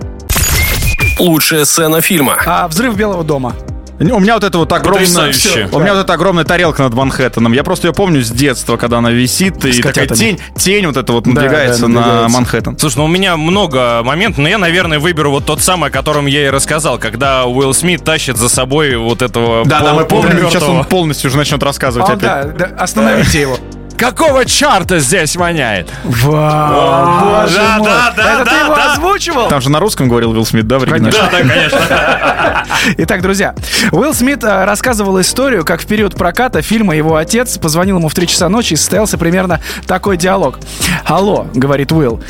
Лучшая 1.19 1.65
сцена 1.65 2.01
фильма. 2.01 2.37
А 2.47 2.67
взрыв 2.69 2.97
Белого 2.97 3.25
дома. 3.25 3.55
У 4.01 4.21
меня 4.21 4.35
вот 4.35 4.45
это 4.45 4.59
вот 4.59 4.73
огромная... 4.73 5.33
У 5.73 5.79
меня 5.79 5.95
вот 5.95 6.01
эта 6.01 6.13
огромная 6.13 6.45
тарелка 6.45 6.83
над 6.83 6.95
Манхэттеном. 6.95 7.53
Я 7.53 7.63
просто 7.63 7.89
ее 7.89 7.95
помню 7.95 8.23
с 8.23 8.31
детства, 8.31 8.77
когда 8.77 8.99
она 8.99 9.11
висит, 9.11 9.65
и 9.65 9.81
такая 9.81 10.09
тень, 10.09 10.41
тень 10.57 10.87
вот 10.87 10.97
эта 10.97 11.13
вот 11.13 11.27
надвигается 11.27 11.83
да, 11.83 11.89
на 11.89 11.95
надвигается. 12.01 12.37
Манхэттен. 12.39 12.79
Слушай, 12.79 12.97
ну 12.99 13.05
у 13.05 13.09
меня 13.09 13.37
много 13.37 14.03
моментов, 14.03 14.39
но 14.39 14.49
я, 14.49 14.59
наверное, 14.59 14.99
выберу 14.99 15.31
вот 15.31 15.45
тот 15.45 15.63
самый, 15.63 15.91
о 15.91 15.93
котором 15.93 16.27
я 16.27 16.47
и 16.47 16.51
рассказал, 16.51 16.99
когда 16.99 17.47
Уилл 17.47 17.75
Смит 17.75 18.05
тащит 18.05 18.37
за 18.37 18.49
собой 18.49 18.97
вот 18.97 19.23
этого 19.23 19.65
Да, 19.65 19.81
да, 19.81 19.95
мы 19.95 20.05
помним, 20.05 20.51
сейчас 20.51 20.63
он 20.65 20.85
полностью 20.85 21.29
уже 21.29 21.37
начнет 21.37 21.63
рассказывать 21.63 22.09
А, 22.09 22.13
опять. 22.15 22.57
да, 22.57 22.69
да, 22.69 22.77
остановите 22.77 23.41
его. 23.41 23.59
Какого 23.97 24.45
чарта 24.45 24.99
здесь 24.99 25.37
воняет? 25.37 25.89
Вау, 26.05 27.43
боже 27.43 27.57
да, 27.57 27.79
мой. 27.79 27.89
да, 27.89 28.13
да, 28.17 28.35
Это 28.35 28.45
да, 28.45 28.51
ты 28.51 28.57
его 28.65 28.75
да. 28.75 28.93
озвучивал? 28.93 29.49
Там 29.49 29.61
же 29.61 29.71
на 29.71 29.79
русском 29.79 30.09
говорил 30.09 30.33
Уилл 30.33 30.45
Смит, 30.45 30.67
да, 30.67 30.79
в 30.79 30.83
оригинале? 30.83 31.13
Да, 31.13 31.29
да, 31.31 31.39
конечно. 31.39 32.67
Итак, 32.99 33.23
друзья, 33.23 33.55
Уилл 33.93 34.13
Смит 34.13 34.43
э, 34.43 34.65
рассказывал 34.65 35.21
историю, 35.21 35.65
как 35.65 35.81
в 35.81 35.87
период 35.87 36.17
проката 36.17 36.61
фильма 36.61 36.97
его 36.97 37.15
отец 37.17 37.57
позвонил 37.57 37.99
ему 37.99 38.09
в 38.09 38.15
3 38.15 38.27
часа 38.27 38.49
ночи 38.49 38.73
и 38.75 38.77
состоялся 38.77 39.17
примерно 39.17 39.61
такой 39.87 40.17
диалог. 40.17 40.59
«Алло»,— 41.05 41.47
говорит 41.55 41.93
Уилл. 41.93 42.21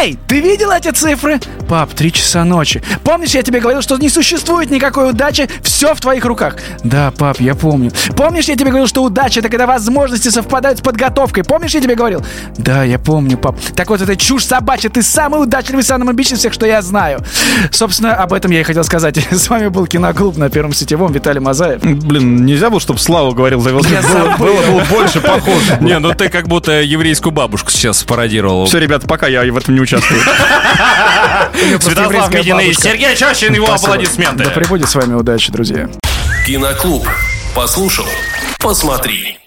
«Эй, 0.00 0.18
ты 0.26 0.40
видел 0.40 0.72
эти 0.72 0.90
цифры?» 0.90 1.40
«Пап, 1.68 1.92
3 1.94 2.12
часа 2.12 2.44
ночи. 2.44 2.82
Помнишь, 3.04 3.30
я 3.30 3.42
тебе 3.42 3.60
говорил, 3.60 3.80
что 3.80 3.96
не 3.96 4.08
существует 4.08 4.70
никакой 4.70 5.10
удачи, 5.10 5.48
все 5.62 5.94
в 5.94 6.00
твоих 6.00 6.24
руках?» 6.24 6.56
«Да, 6.82 7.12
пап, 7.16 7.40
я 7.40 7.54
помню. 7.54 7.92
Помнишь, 8.16 8.46
я 8.46 8.56
тебе 8.56 8.70
говорил, 8.70 8.88
что 8.88 9.04
удача— 9.04 9.40
это 9.40 9.48
когда 9.48 9.66
возможности 9.66 10.28
совпадают 10.28 10.78
с 10.80 10.82
подготовкой 10.82 11.11
готовкой. 11.12 11.44
Помнишь, 11.44 11.74
я 11.74 11.80
тебе 11.80 11.94
говорил? 11.94 12.24
Да, 12.56 12.84
я 12.84 12.98
помню, 12.98 13.36
пап. 13.36 13.56
Так 13.76 13.90
вот, 13.90 14.00
это 14.00 14.16
чушь 14.16 14.44
собачья. 14.44 14.88
Ты 14.88 15.02
самый 15.02 15.42
удачливый, 15.42 15.82
самый 15.82 16.08
амбичный 16.08 16.38
всех, 16.38 16.52
что 16.54 16.66
я 16.66 16.80
знаю. 16.80 17.20
Собственно, 17.70 18.14
об 18.14 18.32
этом 18.32 18.50
я 18.50 18.60
и 18.60 18.62
хотел 18.62 18.82
сказать. 18.84 19.16
С 19.30 19.48
вами 19.48 19.68
был 19.68 19.86
Киноклуб 19.86 20.36
на 20.36 20.48
Первом 20.48 20.72
сетевом. 20.72 21.12
Виталий 21.12 21.40
Мазаев. 21.40 21.82
Блин, 21.82 22.46
нельзя 22.46 22.70
было, 22.70 22.80
чтобы 22.80 22.98
Слава 22.98 23.32
говорил 23.32 23.60
за 23.60 23.70
Было, 23.70 24.36
было, 24.38 24.62
было 24.62 24.84
больше 24.90 25.20
похоже. 25.20 25.76
Не, 25.80 25.98
ну 25.98 26.14
ты 26.14 26.28
как 26.28 26.48
будто 26.48 26.80
еврейскую 26.80 27.32
бабушку 27.32 27.70
сейчас 27.70 28.02
пародировал. 28.04 28.66
Все, 28.66 28.78
ребята, 28.78 29.06
пока 29.06 29.26
я 29.26 29.42
в 29.42 29.56
этом 29.56 29.74
не 29.74 29.80
участвую. 29.80 30.20
Святослав 31.80 32.32
Медин 32.32 32.60
и 32.60 32.72
Сергей 32.72 33.14
Чащин, 33.14 33.52
его 33.52 33.70
аплодисменты. 33.70 34.44
Да 34.44 34.50
прибудет 34.50 34.88
с 34.88 34.94
вами 34.94 35.14
удачи, 35.14 35.52
друзья. 35.52 35.88
Киноклуб. 36.46 37.06
Послушал, 37.54 38.06
посмотри. 38.58 39.38